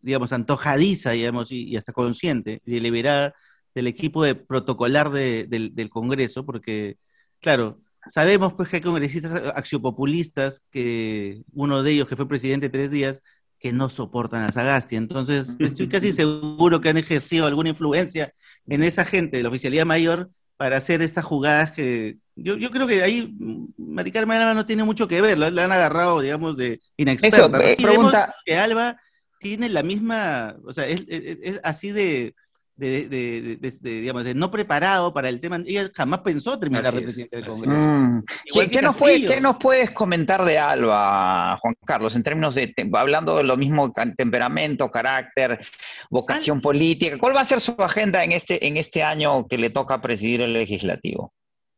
digamos, 0.00 0.32
antojadiza, 0.32 1.10
digamos, 1.12 1.50
y, 1.52 1.76
hasta 1.76 1.92
consciente, 1.92 2.62
deliberada 2.64 3.34
del 3.74 3.86
equipo 3.86 4.22
de 4.24 4.34
protocolar 4.34 5.10
del, 5.10 5.74
del 5.74 5.88
Congreso, 5.88 6.44
porque, 6.44 6.98
claro, 7.40 7.80
Sabemos 8.08 8.54
pues 8.54 8.68
que 8.68 8.76
hay 8.76 8.82
congresistas 8.82 9.52
axiopopulistas, 9.54 10.64
que 10.70 11.42
uno 11.52 11.82
de 11.82 11.92
ellos 11.92 12.08
que 12.08 12.16
fue 12.16 12.26
presidente 12.28 12.68
tres 12.68 12.90
días, 12.90 13.22
que 13.60 13.72
no 13.72 13.88
soportan 13.88 14.42
a 14.42 14.50
Sagasti. 14.50 14.96
Entonces, 14.96 15.56
estoy 15.60 15.88
casi 15.88 16.12
seguro 16.12 16.80
que 16.80 16.88
han 16.88 16.96
ejercido 16.96 17.46
alguna 17.46 17.70
influencia 17.70 18.34
en 18.66 18.82
esa 18.82 19.04
gente 19.04 19.36
de 19.36 19.44
la 19.44 19.50
oficialía 19.50 19.84
mayor 19.84 20.30
para 20.56 20.76
hacer 20.76 21.00
estas 21.00 21.24
jugadas 21.24 21.72
que 21.72 22.18
yo, 22.36 22.56
yo 22.56 22.70
creo 22.70 22.86
que 22.86 23.02
ahí 23.02 23.34
Maricarmen 23.76 24.38
Alba 24.38 24.54
no 24.54 24.66
tiene 24.66 24.84
mucho 24.84 25.08
que 25.08 25.20
ver, 25.20 25.38
la, 25.38 25.46
han 25.46 25.72
agarrado, 25.72 26.20
digamos, 26.20 26.56
de 26.56 26.80
inexperta. 26.96 27.46
Eso, 27.46 27.60
eh, 27.60 27.76
pregunta... 27.76 28.34
que 28.44 28.56
Alba 28.56 28.96
tiene 29.38 29.68
la 29.68 29.82
misma, 29.82 30.56
o 30.64 30.72
sea, 30.72 30.86
es 30.86 31.60
así 31.62 31.90
de 31.90 32.34
de, 32.76 33.58
digamos, 33.80 34.24
de 34.24 34.34
no 34.34 34.50
preparado 34.50 35.12
para 35.12 35.28
el 35.28 35.40
tema. 35.40 35.60
Ella 35.66 35.90
jamás 35.94 36.20
pensó 36.20 36.58
terminar 36.58 36.92
de 36.92 37.02
presidente 37.02 37.36
del 37.36 37.46
Congreso. 37.46 37.78
Mm. 37.78 38.24
¿Qué, 38.70 38.82
nos 38.82 38.96
¿Qué, 38.96 39.40
nos 39.40 39.56
puedes 39.56 39.90
comentar 39.90 40.44
de 40.44 40.58
Alba, 40.58 41.58
Juan 41.60 41.74
Carlos, 41.84 42.16
en 42.16 42.22
términos 42.22 42.54
de, 42.54 42.74
hablando 42.94 43.36
de 43.36 43.44
lo 43.44 43.56
mismo, 43.56 43.92
temperamento, 44.16 44.90
carácter, 44.90 45.64
vocación 46.10 46.60
política? 46.60 47.18
¿Cuál 47.18 47.36
va 47.36 47.42
a 47.42 47.46
ser 47.46 47.60
su 47.60 47.74
agenda 47.78 48.24
en 48.24 48.32
este, 48.32 48.66
en 48.66 48.76
este 48.76 49.02
año 49.02 49.46
que 49.46 49.58
le 49.58 49.70
toca 49.70 50.00
presidir 50.00 50.40
el 50.40 50.52
legislativo? 50.52 51.32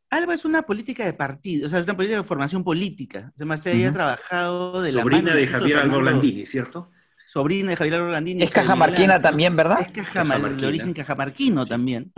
Alba 0.09 0.33
es 0.33 0.45
una 0.45 0.61
política 0.63 1.05
de 1.05 1.13
partido, 1.13 1.67
o 1.67 1.69
sea, 1.69 1.79
es 1.79 1.85
una 1.85 1.95
política 1.95 2.19
de 2.19 2.23
formación 2.23 2.63
política. 2.63 3.31
Además, 3.35 3.63
se 3.63 3.71
haya 3.71 3.91
trabajado 3.91 4.81
de 4.81 4.91
Sobrina 4.91 5.21
la 5.21 5.27
mano 5.27 5.37
de 5.37 5.47
Javier 5.47 5.77
Alba 5.79 6.01
Landini, 6.01 6.45
¿cierto? 6.45 6.91
sobrina 7.35 7.71
de 7.71 7.75
Javier 7.75 8.01
Orlandini. 8.01 8.43
Es 8.43 8.49
cajamarquina 8.51 9.21
también, 9.21 9.55
¿verdad? 9.57 9.81
Es 9.81 9.91
cajamarquina. 9.91 10.61
de 10.61 10.67
origen 10.67 10.93
cajamarquino 10.93 11.65
también. 11.65 12.13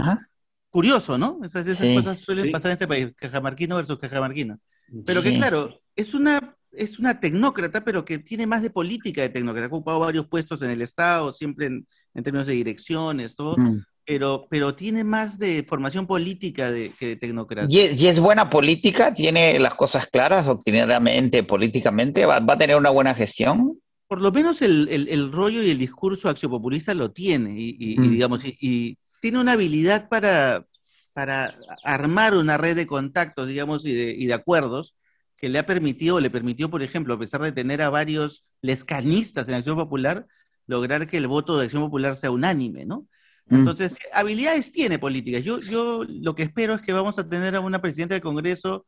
Curioso, 0.69 1.17
¿no? 1.17 1.39
Esas, 1.43 1.65
cosas 1.65 2.19
suelen 2.19 2.51
pasar 2.51 2.69
en 2.69 2.73
este 2.73 2.87
país, 2.87 3.13
cajamarquino 3.15 3.77
versus 3.77 3.97
cajamarquino. 3.97 4.59
Pero 5.05 5.23
que 5.23 5.35
claro, 5.35 5.81
es 5.95 6.13
una, 6.13 6.55
es 6.71 6.99
una 6.99 7.19
tecnócrata, 7.19 7.83
pero 7.83 8.05
que 8.05 8.19
tiene 8.19 8.45
más 8.45 8.61
de 8.61 8.69
política 8.69 9.21
de 9.21 9.29
tecnócrata. 9.29 9.65
Ha 9.65 9.69
ocupado 9.69 9.99
varios 10.01 10.27
puestos 10.27 10.61
en 10.61 10.69
el 10.69 10.83
Estado, 10.83 11.31
siempre 11.31 11.65
en, 11.65 11.87
términos 12.23 12.45
de 12.45 12.53
direcciones, 12.53 13.35
todo. 13.35 13.57
Mm. 13.57 13.83
Pero, 14.07 14.47
pero 14.49 14.73
tiene 14.73 15.03
más 15.03 15.37
de 15.37 15.65
formación 15.67 16.07
política 16.07 16.71
de, 16.71 16.93
que 16.97 17.07
de 17.07 17.15
tecnocracia. 17.17 17.91
¿Y, 17.91 18.07
es 18.07 18.19
buena 18.19 18.49
política? 18.49 19.13
¿Tiene 19.13 19.59
las 19.59 19.75
cosas 19.75 20.07
claras 20.07 20.45
doctrinariamente, 20.45 21.43
políticamente? 21.43 22.25
¿Va, 22.25 22.39
va 22.39 22.53
a 22.53 22.57
tener 22.57 22.77
una 22.77 22.89
buena 22.89 23.13
gestión? 23.13 23.77
por 24.07 24.21
lo 24.21 24.31
menos 24.31 24.61
el, 24.61 25.31
rollo 25.31 25.61
y 25.61 25.69
el 25.69 25.77
discurso 25.77 26.29
axiopopulista 26.29 26.93
lo 26.93 27.11
tiene, 27.11 27.55
y, 27.57 27.97
mm. 27.99 28.11
digamos, 28.11 28.41
y, 28.45 28.97
tiene 29.19 29.39
una 29.39 29.53
habilidad 29.53 30.09
para, 30.09 30.65
para 31.11 31.55
armar 31.83 32.35
una 32.35 32.57
red 32.57 32.75
de 32.75 32.87
contactos, 32.87 33.47
digamos, 33.47 33.85
y 33.85 34.25
de, 34.25 34.33
acuerdos 34.33 34.95
que 35.37 35.49
le 35.49 35.59
ha 35.59 35.65
permitido, 35.65 36.19
le 36.19 36.29
permitió, 36.29 36.69
por 36.69 36.83
ejemplo, 36.83 37.15
a 37.15 37.19
pesar 37.19 37.41
de 37.41 37.51
tener 37.51 37.81
a 37.81 37.89
varios 37.89 38.45
lescanistas 38.61 39.47
en 39.49 39.55
Acción 39.55 39.75
Popular, 39.75 40.25
lograr 40.67 41.07
que 41.07 41.17
el 41.17 41.27
voto 41.27 41.57
de 41.57 41.65
Acción 41.65 41.83
Popular 41.83 42.15
sea 42.15 42.31
unánime, 42.31 42.85
¿no? 42.85 43.07
Mm. 43.49 43.55
Entonces, 43.55 43.97
habilidades 44.13 44.71
tiene 44.71 44.99
políticas. 44.99 45.43
Yo, 45.43 45.59
yo 45.59 46.03
lo 46.07 46.35
que 46.35 46.43
espero 46.43 46.73
es 46.73 46.81
que 46.81 46.93
vamos 46.93 47.17
a 47.19 47.27
tener 47.27 47.55
a 47.55 47.59
una 47.59 47.81
presidenta 47.81 48.15
del 48.15 48.21
Congreso 48.21 48.85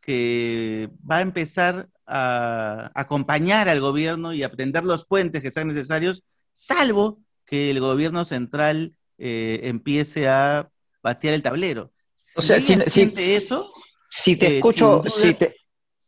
que 0.00 0.90
va 1.08 1.18
a 1.18 1.20
empezar 1.20 1.88
a 2.06 2.90
acompañar 2.94 3.68
al 3.68 3.80
gobierno 3.80 4.32
y 4.32 4.42
a 4.42 4.50
tender 4.50 4.84
los 4.84 5.04
puentes 5.04 5.42
que 5.42 5.50
sean 5.50 5.68
necesarios, 5.68 6.24
salvo 6.52 7.20
que 7.44 7.70
el 7.70 7.80
gobierno 7.80 8.24
central 8.24 8.94
eh, 9.18 9.60
empiece 9.64 10.28
a 10.28 10.70
patear 11.02 11.34
el 11.34 11.42
tablero. 11.42 11.92
o 12.36 12.42
sea, 12.42 12.60
si, 12.60 12.72
eso, 13.16 13.72
si 14.10 14.36
te 14.36 14.46
eh, 14.46 14.56
escucho, 14.56 15.04
si 15.14 15.34
te, 15.34 15.56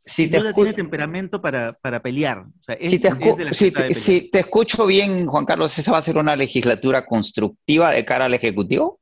si 0.04 0.28
te 0.28 0.52
tiene 0.52 0.72
temperamento 0.72 1.40
para, 1.40 1.78
pelear. 2.02 2.44
si, 2.80 2.98
te 2.98 3.94
si 3.94 4.30
te 4.30 4.40
escucho 4.40 4.86
bien, 4.86 5.26
Juan 5.26 5.44
Carlos, 5.44 5.78
¿esa 5.78 5.92
va 5.92 5.98
a 5.98 6.02
ser 6.02 6.18
una 6.18 6.36
legislatura 6.36 7.06
constructiva 7.06 7.90
de 7.92 8.04
cara 8.04 8.24
al 8.24 8.34
Ejecutivo? 8.34 9.00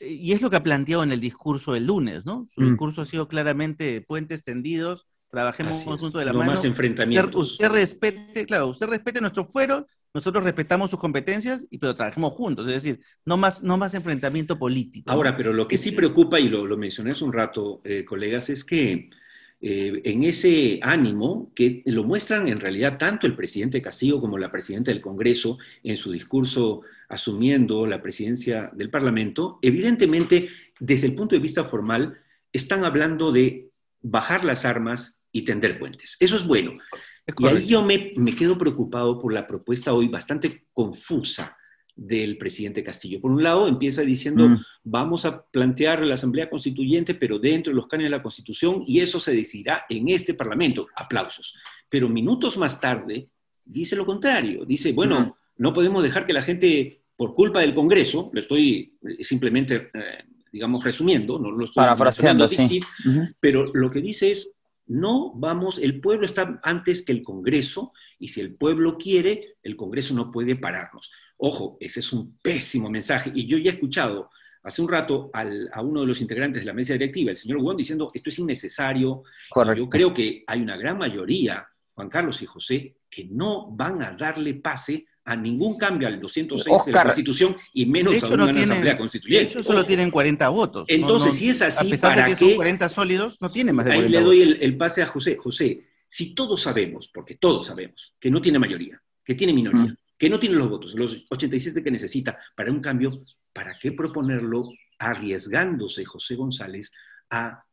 y 0.00 0.32
es 0.32 0.42
lo 0.42 0.50
que 0.50 0.56
ha 0.56 0.62
planteado 0.62 1.02
en 1.02 1.12
el 1.12 1.20
discurso 1.20 1.72
del 1.72 1.86
lunes, 1.86 2.26
¿no? 2.26 2.46
Su 2.46 2.60
mm. 2.60 2.68
discurso 2.68 3.02
ha 3.02 3.06
sido 3.06 3.28
claramente 3.28 4.00
puentes 4.02 4.44
tendidos, 4.44 5.06
trabajemos 5.30 5.82
juntos 5.82 6.12
de 6.12 6.24
la 6.24 6.32
no 6.32 6.38
mano. 6.38 6.52
más 6.52 6.64
enfrentamientos. 6.64 7.52
Usted, 7.52 7.68
respete, 7.68 8.46
claro, 8.46 8.68
usted 8.68 8.86
respete 8.86 9.20
nuestro 9.20 9.44
fuero, 9.44 9.86
nosotros 10.14 10.44
respetamos 10.44 10.90
sus 10.90 11.00
competencias, 11.00 11.66
y, 11.70 11.78
pero 11.78 11.94
trabajemos 11.94 12.32
juntos, 12.32 12.66
es 12.66 12.74
decir, 12.74 13.00
no 13.24 13.36
más, 13.36 13.62
no 13.62 13.76
más 13.76 13.94
enfrentamiento 13.94 14.58
político. 14.58 15.10
Ahora, 15.10 15.36
pero 15.36 15.52
lo 15.52 15.66
que 15.66 15.78
sí 15.78 15.92
preocupa, 15.92 16.40
y 16.40 16.48
lo, 16.48 16.66
lo 16.66 16.76
mencioné 16.76 17.12
hace 17.12 17.24
un 17.24 17.32
rato, 17.32 17.80
eh, 17.84 18.04
colegas, 18.04 18.48
es 18.48 18.64
que 18.64 19.10
eh, 19.60 20.02
en 20.04 20.24
ese 20.24 20.78
ánimo 20.82 21.50
que 21.54 21.82
lo 21.86 22.04
muestran 22.04 22.46
en 22.48 22.60
realidad 22.60 22.98
tanto 22.98 23.26
el 23.26 23.34
presidente 23.34 23.80
Castillo 23.80 24.20
como 24.20 24.36
la 24.36 24.52
presidenta 24.52 24.90
del 24.90 25.00
Congreso 25.00 25.58
en 25.82 25.96
su 25.96 26.12
discurso 26.12 26.82
asumiendo 27.08 27.86
la 27.86 28.02
presidencia 28.02 28.70
del 28.74 28.90
Parlamento, 28.90 29.58
evidentemente 29.62 30.48
desde 30.78 31.06
el 31.06 31.14
punto 31.14 31.34
de 31.34 31.40
vista 31.40 31.64
formal 31.64 32.18
están 32.52 32.84
hablando 32.84 33.32
de 33.32 33.70
bajar 34.02 34.44
las 34.44 34.64
armas 34.64 35.22
y 35.32 35.42
tender 35.42 35.78
puentes. 35.78 36.16
Eso 36.20 36.36
es 36.36 36.46
bueno. 36.46 36.72
y 37.38 37.46
ahí 37.46 37.66
yo 37.66 37.82
me, 37.82 38.12
me 38.16 38.36
quedo 38.36 38.58
preocupado 38.58 39.18
por 39.18 39.32
la 39.32 39.46
propuesta 39.46 39.94
hoy 39.94 40.08
bastante 40.08 40.66
confusa 40.72 41.56
del 41.96 42.36
presidente 42.36 42.84
Castillo. 42.84 43.20
Por 43.20 43.30
un 43.30 43.42
lado, 43.42 43.66
empieza 43.66 44.02
diciendo, 44.02 44.48
mm. 44.48 44.62
vamos 44.84 45.24
a 45.24 45.42
plantear 45.42 46.06
la 46.06 46.14
Asamblea 46.14 46.50
Constituyente, 46.50 47.14
pero 47.14 47.38
dentro 47.38 47.70
de 47.72 47.76
los 47.76 47.88
cánones 47.88 48.10
de 48.10 48.16
la 48.16 48.22
Constitución, 48.22 48.82
y 48.86 49.00
eso 49.00 49.18
se 49.18 49.34
decidirá 49.34 49.86
en 49.88 50.08
este 50.10 50.34
Parlamento. 50.34 50.86
Aplausos. 50.94 51.56
Pero 51.88 52.08
minutos 52.08 52.58
más 52.58 52.80
tarde, 52.80 53.28
dice 53.64 53.96
lo 53.96 54.04
contrario. 54.04 54.66
Dice, 54.66 54.92
bueno, 54.92 55.20
mm. 55.20 55.32
no 55.56 55.72
podemos 55.72 56.02
dejar 56.02 56.26
que 56.26 56.34
la 56.34 56.42
gente, 56.42 57.00
por 57.16 57.32
culpa 57.32 57.60
del 57.60 57.74
Congreso, 57.74 58.30
lo 58.32 58.40
estoy 58.40 58.98
eh, 59.02 59.24
simplemente, 59.24 59.90
eh, 59.94 60.24
digamos, 60.52 60.84
resumiendo, 60.84 61.38
no 61.38 61.50
lo 61.50 61.64
estoy 61.64 61.82
parafraseando, 61.82 62.46
sí. 62.48 62.80
pero 63.40 63.72
lo 63.72 63.90
que 63.90 64.02
dice 64.02 64.32
es, 64.32 64.50
no 64.86 65.32
vamos, 65.34 65.78
el 65.78 66.00
pueblo 66.00 66.26
está 66.26 66.60
antes 66.62 67.02
que 67.02 67.12
el 67.12 67.22
Congreso, 67.22 67.92
y 68.18 68.28
si 68.28 68.40
el 68.40 68.54
pueblo 68.54 68.96
quiere, 68.96 69.56
el 69.62 69.76
Congreso 69.76 70.14
no 70.14 70.30
puede 70.30 70.56
pararnos. 70.56 71.10
Ojo, 71.36 71.76
ese 71.80 72.00
es 72.00 72.12
un 72.12 72.38
pésimo 72.40 72.88
mensaje. 72.88 73.30
Y 73.34 73.46
yo 73.46 73.58
ya 73.58 73.70
he 73.70 73.74
escuchado 73.74 74.30
hace 74.62 74.82
un 74.82 74.88
rato 74.88 75.30
a 75.32 75.82
uno 75.82 76.00
de 76.00 76.06
los 76.06 76.20
integrantes 76.20 76.62
de 76.62 76.66
la 76.66 76.72
mesa 76.72 76.94
directiva, 76.94 77.30
el 77.30 77.36
señor 77.36 77.60
Wong, 77.60 77.76
diciendo 77.76 78.08
esto 78.12 78.30
es 78.30 78.38
innecesario. 78.38 79.22
Yo 79.76 79.88
creo 79.88 80.12
que 80.12 80.42
hay 80.46 80.60
una 80.60 80.76
gran 80.76 80.98
mayoría 80.98 81.66
Juan 81.96 82.10
Carlos 82.10 82.42
y 82.42 82.46
José, 82.46 82.96
que 83.08 83.24
no 83.24 83.70
van 83.70 84.02
a 84.02 84.12
darle 84.12 84.54
pase 84.54 85.06
a 85.26 85.34
ningún 85.34 85.76
cambio 85.76 86.06
al 86.06 86.20
206 86.20 86.86
de 86.86 86.92
la 86.92 87.02
Constitución 87.02 87.56
y 87.72 87.84
menos 87.84 88.22
a 88.22 88.28
una 88.28 88.44
Asamblea 88.44 88.96
Constituyente. 88.96 89.44
De 89.44 89.50
hecho, 89.50 89.62
solo 89.62 89.84
tienen 89.84 90.10
40 90.10 90.48
votos. 90.48 90.88
Entonces, 90.88 91.34
si 91.34 91.48
es 91.48 91.60
así, 91.62 91.88
a 91.88 91.90
pesar 91.90 92.14
¿para 92.14 92.28
de 92.28 92.34
que 92.34 92.38
son 92.38 92.54
40 92.54 92.88
sólidos, 92.88 93.40
no 93.40 93.50
tiene 93.50 93.72
más 93.72 93.86
de 93.86 93.90
40 93.90 94.06
Ahí 94.06 94.12
le 94.12 94.24
doy 94.24 94.40
el, 94.40 94.58
el, 94.62 94.76
pase 94.76 95.02
a 95.02 95.06
José. 95.06 95.36
José, 95.36 95.84
si 96.06 96.32
todos 96.32 96.62
sabemos, 96.62 97.10
porque 97.12 97.34
todos 97.34 97.66
sabemos, 97.66 98.14
que 98.20 98.30
no 98.30 98.40
tiene 98.40 98.60
mayoría, 98.60 99.02
que 99.24 99.34
tiene 99.34 99.52
minoría, 99.52 99.96
que 100.16 100.30
no 100.30 100.38
tiene 100.38 100.54
los 100.54 100.68
votos, 100.68 100.94
los 100.94 101.26
87 101.28 101.82
que 101.82 101.90
necesita 101.90 102.38
para 102.54 102.70
un 102.70 102.80
cambio, 102.80 103.20
¿para 103.52 103.76
qué 103.80 103.92
proponerlo 103.92 104.70
arriesgándose 104.98 106.04
José 106.04 106.36
González 106.36 106.92
a, 107.30 107.64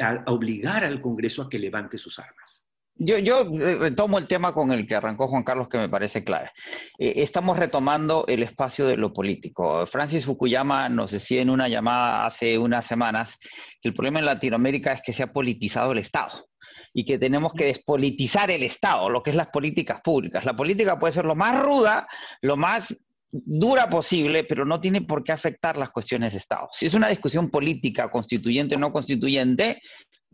a 0.00 0.24
obligar 0.28 0.84
al 0.84 1.02
Congreso 1.02 1.42
a 1.42 1.50
que 1.50 1.58
levante 1.58 1.98
sus 1.98 2.18
armas? 2.18 2.63
Yo, 2.96 3.18
yo 3.18 3.40
eh, 3.40 3.74
retomo 3.76 4.18
el 4.18 4.28
tema 4.28 4.52
con 4.52 4.70
el 4.70 4.86
que 4.86 4.94
arrancó 4.94 5.26
Juan 5.26 5.42
Carlos, 5.42 5.68
que 5.68 5.78
me 5.78 5.88
parece 5.88 6.22
clave. 6.22 6.50
Eh, 6.98 7.14
estamos 7.16 7.58
retomando 7.58 8.24
el 8.28 8.42
espacio 8.42 8.86
de 8.86 8.96
lo 8.96 9.12
político. 9.12 9.84
Francis 9.86 10.24
Fukuyama 10.24 10.88
nos 10.88 11.10
decía 11.10 11.42
en 11.42 11.50
una 11.50 11.66
llamada 11.66 12.24
hace 12.24 12.56
unas 12.56 12.86
semanas 12.86 13.36
que 13.80 13.88
el 13.88 13.94
problema 13.94 14.20
en 14.20 14.26
Latinoamérica 14.26 14.92
es 14.92 15.02
que 15.02 15.12
se 15.12 15.24
ha 15.24 15.32
politizado 15.32 15.90
el 15.90 15.98
Estado 15.98 16.46
y 16.92 17.04
que 17.04 17.18
tenemos 17.18 17.52
que 17.52 17.64
despolitizar 17.64 18.52
el 18.52 18.62
Estado, 18.62 19.10
lo 19.10 19.22
que 19.24 19.30
es 19.30 19.36
las 19.36 19.48
políticas 19.48 20.00
públicas. 20.00 20.44
La 20.44 20.54
política 20.54 20.96
puede 20.96 21.12
ser 21.12 21.24
lo 21.24 21.34
más 21.34 21.60
ruda, 21.60 22.06
lo 22.42 22.56
más 22.56 22.94
dura 23.32 23.88
posible, 23.88 24.44
pero 24.44 24.64
no 24.64 24.80
tiene 24.80 25.02
por 25.02 25.24
qué 25.24 25.32
afectar 25.32 25.76
las 25.76 25.90
cuestiones 25.90 26.32
de 26.32 26.38
Estado. 26.38 26.68
Si 26.70 26.86
es 26.86 26.94
una 26.94 27.08
discusión 27.08 27.50
política, 27.50 28.08
constituyente 28.08 28.76
o 28.76 28.78
no 28.78 28.92
constituyente, 28.92 29.82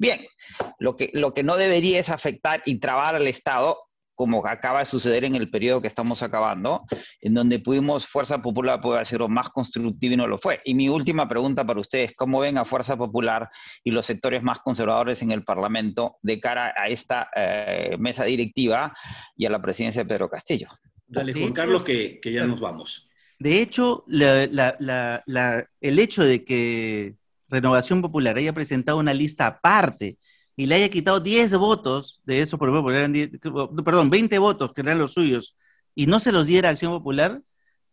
bien, 0.00 0.26
lo 0.78 0.96
que, 0.96 1.10
lo 1.12 1.34
que 1.34 1.42
no 1.42 1.56
debería 1.56 2.00
es 2.00 2.08
afectar 2.08 2.62
y 2.64 2.80
trabar 2.80 3.14
al 3.14 3.26
Estado, 3.26 3.78
como 4.14 4.44
acaba 4.46 4.80
de 4.80 4.86
suceder 4.86 5.24
en 5.24 5.34
el 5.34 5.50
periodo 5.50 5.80
que 5.80 5.88
estamos 5.88 6.22
acabando, 6.22 6.84
en 7.20 7.34
donde 7.34 7.58
pudimos, 7.58 8.06
Fuerza 8.06 8.42
Popular 8.42 8.80
puede 8.80 8.96
haber 8.96 9.06
sido 9.06 9.28
más 9.28 9.50
constructivo 9.50 10.14
y 10.14 10.16
no 10.16 10.26
lo 10.26 10.38
fue. 10.38 10.60
Y 10.64 10.74
mi 10.74 10.88
última 10.88 11.28
pregunta 11.28 11.66
para 11.66 11.80
ustedes, 11.80 12.12
¿cómo 12.16 12.40
ven 12.40 12.58
a 12.58 12.64
Fuerza 12.64 12.96
Popular 12.96 13.48
y 13.84 13.90
los 13.90 14.06
sectores 14.06 14.42
más 14.42 14.60
conservadores 14.60 15.22
en 15.22 15.32
el 15.32 15.44
Parlamento 15.44 16.16
de 16.22 16.40
cara 16.40 16.74
a 16.76 16.88
esta 16.88 17.28
eh, 17.36 17.96
mesa 17.98 18.24
directiva 18.24 18.94
y 19.36 19.46
a 19.46 19.50
la 19.50 19.60
presidencia 19.60 20.02
de 20.02 20.08
Pedro 20.08 20.30
Castillo? 20.30 20.68
Dale, 21.06 21.34
Juan 21.34 21.52
Carlos, 21.52 21.82
que, 21.82 22.20
ya 22.24 22.46
nos 22.46 22.60
vamos. 22.60 23.08
De 23.38 23.62
hecho, 23.62 24.04
el 24.08 25.98
hecho 25.98 26.24
de 26.24 26.44
que 26.44 27.19
Renovación 27.50 28.00
Popular 28.00 28.36
haya 28.36 28.52
presentado 28.52 28.98
una 28.98 29.12
lista 29.12 29.46
aparte 29.46 30.18
y 30.56 30.66
le 30.66 30.74
haya 30.76 30.88
quitado 30.88 31.20
10 31.20 31.54
votos 31.54 32.20
de 32.24 32.40
eso, 32.40 32.58
por 32.58 32.68
ejemplo, 32.68 32.92
eran 32.92 33.12
perdón, 33.84 34.10
20 34.10 34.38
votos 34.38 34.72
que 34.72 34.82
eran 34.82 34.98
los 34.98 35.14
suyos, 35.14 35.56
y 35.94 36.06
no 36.06 36.20
se 36.20 36.32
los 36.32 36.46
diera 36.46 36.68
a 36.68 36.72
Acción 36.72 36.92
Popular, 36.92 37.40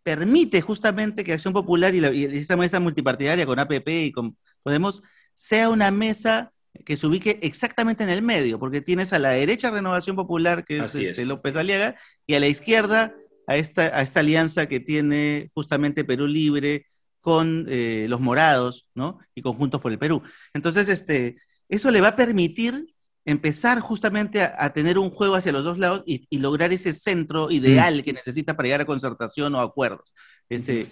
permite 0.03 0.61
justamente 0.61 1.23
que 1.23 1.33
Acción 1.33 1.53
Popular 1.53 1.93
y, 1.95 2.25
esta 2.37 2.57
mesa 2.57 2.79
multipartidaria 2.79 3.45
con 3.45 3.59
APP 3.59 3.87
y 3.87 4.11
con 4.11 4.37
Podemos 4.63 5.01
sea 5.33 5.69
una 5.69 5.91
mesa 5.91 6.51
que 6.85 6.97
se 6.97 7.07
ubique 7.07 7.39
exactamente 7.41 8.03
en 8.03 8.09
el 8.09 8.21
medio, 8.21 8.59
porque 8.59 8.81
tienes 8.81 9.13
a 9.13 9.19
la 9.19 9.29
derecha 9.29 9.71
Renovación 9.71 10.15
Popular, 10.15 10.65
que 10.65 10.79
es, 10.79 10.93
este, 10.95 11.25
López 11.25 11.55
Aliaga, 11.55 11.95
y 12.25 12.33
a 12.35 12.39
la 12.39 12.47
izquierda 12.47 13.15
a 13.47 13.55
esta, 13.55 13.83
a 13.83 14.01
esta 14.01 14.19
alianza 14.19 14.67
que 14.67 14.81
tiene 14.81 15.49
justamente 15.53 16.03
Perú 16.03 16.27
Libre 16.27 16.85
con 17.21 17.65
eh, 17.67 18.05
los 18.09 18.19
morados, 18.19 18.87
¿no? 18.95 19.19
Y 19.35 19.41
conjuntos 19.41 19.81
por 19.81 19.91
el 19.91 19.99
Perú. 19.99 20.21
Entonces, 20.53 20.89
este, 20.89 21.35
eso 21.69 21.91
le 21.91 22.01
va 22.01 22.09
a 22.09 22.15
permitir 22.15 22.93
empezar 23.25 23.81
justamente 23.81 24.41
a, 24.41 24.71
tener 24.71 24.97
un 24.97 25.09
juego 25.09 25.35
hacia 25.35 25.51
los 25.51 25.65
dos 25.65 25.77
lados 25.77 26.01
y, 26.05 26.25
lograr 26.37 26.71
ese 26.71 26.93
centro 26.93 27.51
ideal 27.51 27.97
mm. 27.97 28.01
que 28.01 28.13
necesita 28.13 28.55
para 28.55 28.67
llegar 28.67 28.81
a 28.81 28.85
concertación 28.85 29.53
o 29.53 29.59
acuerdos. 29.59 30.13
Este, 30.47 30.87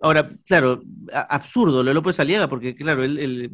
ahora, 0.00 0.30
claro, 0.46 0.80
absurdo 1.12 1.82
lo 1.82 1.88
de 1.88 1.94
López 1.94 2.20
Aliaga, 2.20 2.48
porque 2.48 2.76
claro, 2.76 3.02
él, 3.02 3.50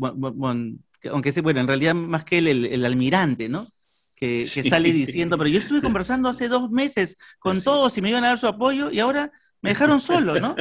aunque 1.11 1.33
sea, 1.33 1.42
bueno, 1.42 1.61
en 1.61 1.66
realidad 1.66 1.94
más 1.94 2.26
que 2.26 2.38
él, 2.38 2.66
el, 2.66 2.85
almirante, 2.85 3.48
¿no? 3.48 3.66
Que, 4.14 4.44
sale 4.44 4.92
diciendo, 4.92 5.38
pero 5.38 5.48
yo 5.48 5.59
estuve 5.59 5.80
conversando 5.83 6.28
hace 6.28 6.48
dos 6.48 6.70
meses 6.70 7.16
con 7.38 7.62
todos 7.62 7.96
y 7.96 8.02
me 8.02 8.11
iban 8.11 8.24
a 8.24 8.28
dar 8.28 8.38
su 8.38 8.46
apoyo 8.46 8.90
y 8.90 9.00
ahora 9.00 9.33
me 9.64 9.70
dejaron 9.70 9.98
solo, 9.98 10.38
¿no? 10.38 10.55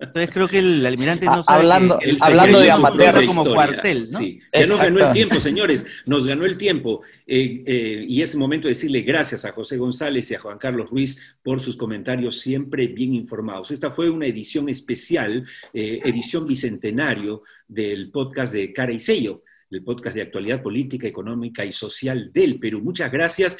Entonces 0.00 0.30
creo 0.32 0.48
que 0.48 0.58
el 0.58 0.84
almirante 0.84 1.26
no 1.26 1.44
sabe 1.44 1.60
hablando, 1.60 1.96
que 2.00 2.16
hablando 2.20 2.58
de 2.58 2.72
amateur 2.72 3.24
como 3.24 3.44
cuartel, 3.44 4.04
¿no? 4.10 4.18
Sí, 4.18 4.40
ya 4.52 4.66
nos 4.66 4.78
ganó 4.78 5.06
el 5.06 5.12
tiempo, 5.12 5.40
señores, 5.40 5.86
nos 6.06 6.26
ganó 6.26 6.44
el 6.44 6.58
tiempo. 6.58 7.02
Eh, 7.24 7.62
eh, 7.64 8.04
y 8.08 8.20
es 8.20 8.34
momento 8.34 8.66
de 8.66 8.74
decirle 8.74 9.02
gracias 9.02 9.44
a 9.44 9.52
José 9.52 9.76
González 9.76 10.28
y 10.32 10.34
a 10.34 10.40
Juan 10.40 10.58
Carlos 10.58 10.90
Ruiz 10.90 11.20
por 11.40 11.60
sus 11.60 11.76
comentarios 11.76 12.40
siempre 12.40 12.88
bien 12.88 13.14
informados. 13.14 13.70
Esta 13.70 13.92
fue 13.92 14.10
una 14.10 14.26
edición 14.26 14.68
especial, 14.68 15.46
eh, 15.72 16.00
edición 16.04 16.44
bicentenario 16.44 17.44
del 17.68 18.10
podcast 18.10 18.54
de 18.54 18.72
Cara 18.72 18.92
y 18.92 18.98
Sello 18.98 19.44
el 19.70 19.84
podcast 19.84 20.16
de 20.16 20.22
actualidad 20.22 20.62
política, 20.62 21.06
económica 21.06 21.62
y 21.62 21.72
social 21.72 22.32
del 22.32 22.58
Perú. 22.58 22.80
Muchas 22.80 23.12
gracias. 23.12 23.58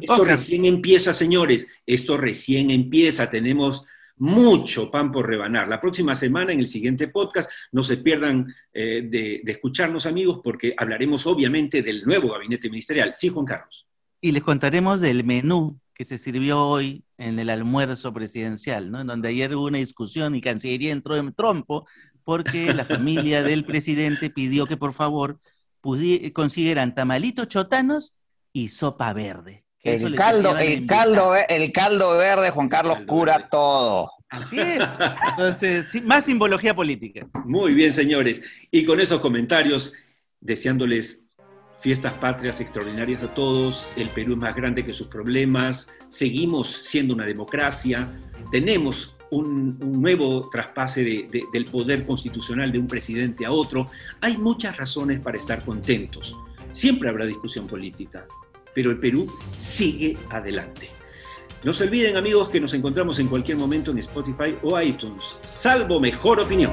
esto 0.00 0.24
recién 0.24 0.64
empieza, 0.64 1.12
señores. 1.12 1.66
Esto 1.84 2.16
recién 2.16 2.70
empieza. 2.70 3.28
Tenemos 3.28 3.84
mucho 4.18 4.90
pan 4.90 5.12
por 5.12 5.26
rebanar. 5.26 5.68
La 5.68 5.80
próxima 5.80 6.14
semana, 6.14 6.52
en 6.52 6.60
el 6.60 6.68
siguiente 6.68 7.08
podcast, 7.08 7.50
no 7.72 7.82
se 7.82 7.98
pierdan 7.98 8.52
eh, 8.72 9.02
de, 9.02 9.42
escucharnos, 9.46 10.06
amigos, 10.06 10.40
porque 10.42 10.74
hablaremos 10.76 11.26
obviamente 11.26 11.82
del 11.82 12.02
nuevo 12.04 12.32
gabinete 12.32 12.70
ministerial. 12.70 13.12
Sí, 13.14 13.28
Juan 13.28 13.46
Carlos. 13.46 13.86
Y 14.20 14.32
les 14.32 14.42
contaremos 14.42 15.00
del 15.00 15.24
menú 15.24 15.78
que 15.92 16.04
se 16.04 16.18
sirvió 16.18 16.66
hoy 16.66 17.04
en 17.18 17.38
el 17.38 17.50
almuerzo 17.50 18.12
presidencial, 18.12 18.90
¿no? 18.90 19.00
En 19.00 19.06
donde 19.06 19.28
ayer 19.28 19.54
hubo 19.54 19.66
una 19.66 19.78
discusión 19.78 20.34
y 20.34 20.40
Cancillería 20.40 20.92
entró 20.92 21.16
en 21.16 21.32
trompo 21.32 21.86
porque 22.24 22.74
la 22.74 22.84
familia 22.84 23.42
del 23.42 23.64
presidente 23.64 24.30
pidió 24.30 24.66
que 24.66 24.76
por 24.76 24.92
favor 24.92 25.40
consiguieran 26.32 26.94
tamalitos 26.94 27.48
chotanos 27.48 28.14
y 28.52 28.68
sopa 28.68 29.12
verde. 29.12 29.65
El 29.86 30.14
caldo, 30.14 30.58
el, 30.58 30.86
caldo, 30.86 31.34
el 31.48 31.72
caldo 31.72 32.16
verde, 32.18 32.50
Juan 32.50 32.68
Carlos, 32.68 32.98
cura 33.06 33.48
todo. 33.48 34.10
Así 34.28 34.58
es. 34.58 34.82
Entonces, 35.30 36.02
más 36.04 36.24
simbología 36.24 36.74
política. 36.74 37.26
Muy 37.44 37.74
bien, 37.74 37.92
señores. 37.92 38.42
Y 38.70 38.84
con 38.84 38.98
esos 38.98 39.20
comentarios, 39.20 39.92
deseándoles 40.40 41.24
fiestas 41.80 42.12
patrias 42.14 42.60
extraordinarias 42.60 43.22
a 43.22 43.32
todos. 43.34 43.88
El 43.96 44.08
Perú 44.08 44.32
es 44.32 44.38
más 44.38 44.56
grande 44.56 44.84
que 44.84 44.92
sus 44.92 45.06
problemas. 45.06 45.88
Seguimos 46.08 46.68
siendo 46.68 47.14
una 47.14 47.24
democracia. 47.24 48.08
Tenemos 48.50 49.16
un, 49.30 49.78
nuevo 49.78 50.48
traspase 50.50 51.04
del 51.04 51.64
poder 51.64 52.04
constitucional 52.06 52.72
de 52.72 52.78
un 52.78 52.88
presidente 52.88 53.46
a 53.46 53.52
otro. 53.52 53.88
Hay 54.20 54.36
muchas 54.36 54.76
razones 54.76 55.20
para 55.20 55.38
estar 55.38 55.64
contentos. 55.64 56.36
Siempre 56.72 57.08
habrá 57.08 57.24
discusión 57.24 57.66
política 57.66 58.26
pero 58.76 58.90
el 58.90 58.98
Perú 58.98 59.26
sigue 59.56 60.18
adelante. 60.28 60.90
No 61.64 61.72
se 61.72 61.84
olviden 61.84 62.18
amigos 62.18 62.50
que 62.50 62.60
nos 62.60 62.74
encontramos 62.74 63.18
en 63.18 63.28
cualquier 63.28 63.56
momento 63.56 63.90
en 63.90 63.98
Spotify 63.98 64.54
o 64.62 64.78
iTunes, 64.78 65.38
salvo 65.44 65.98
mejor 65.98 66.40
opinión. 66.40 66.70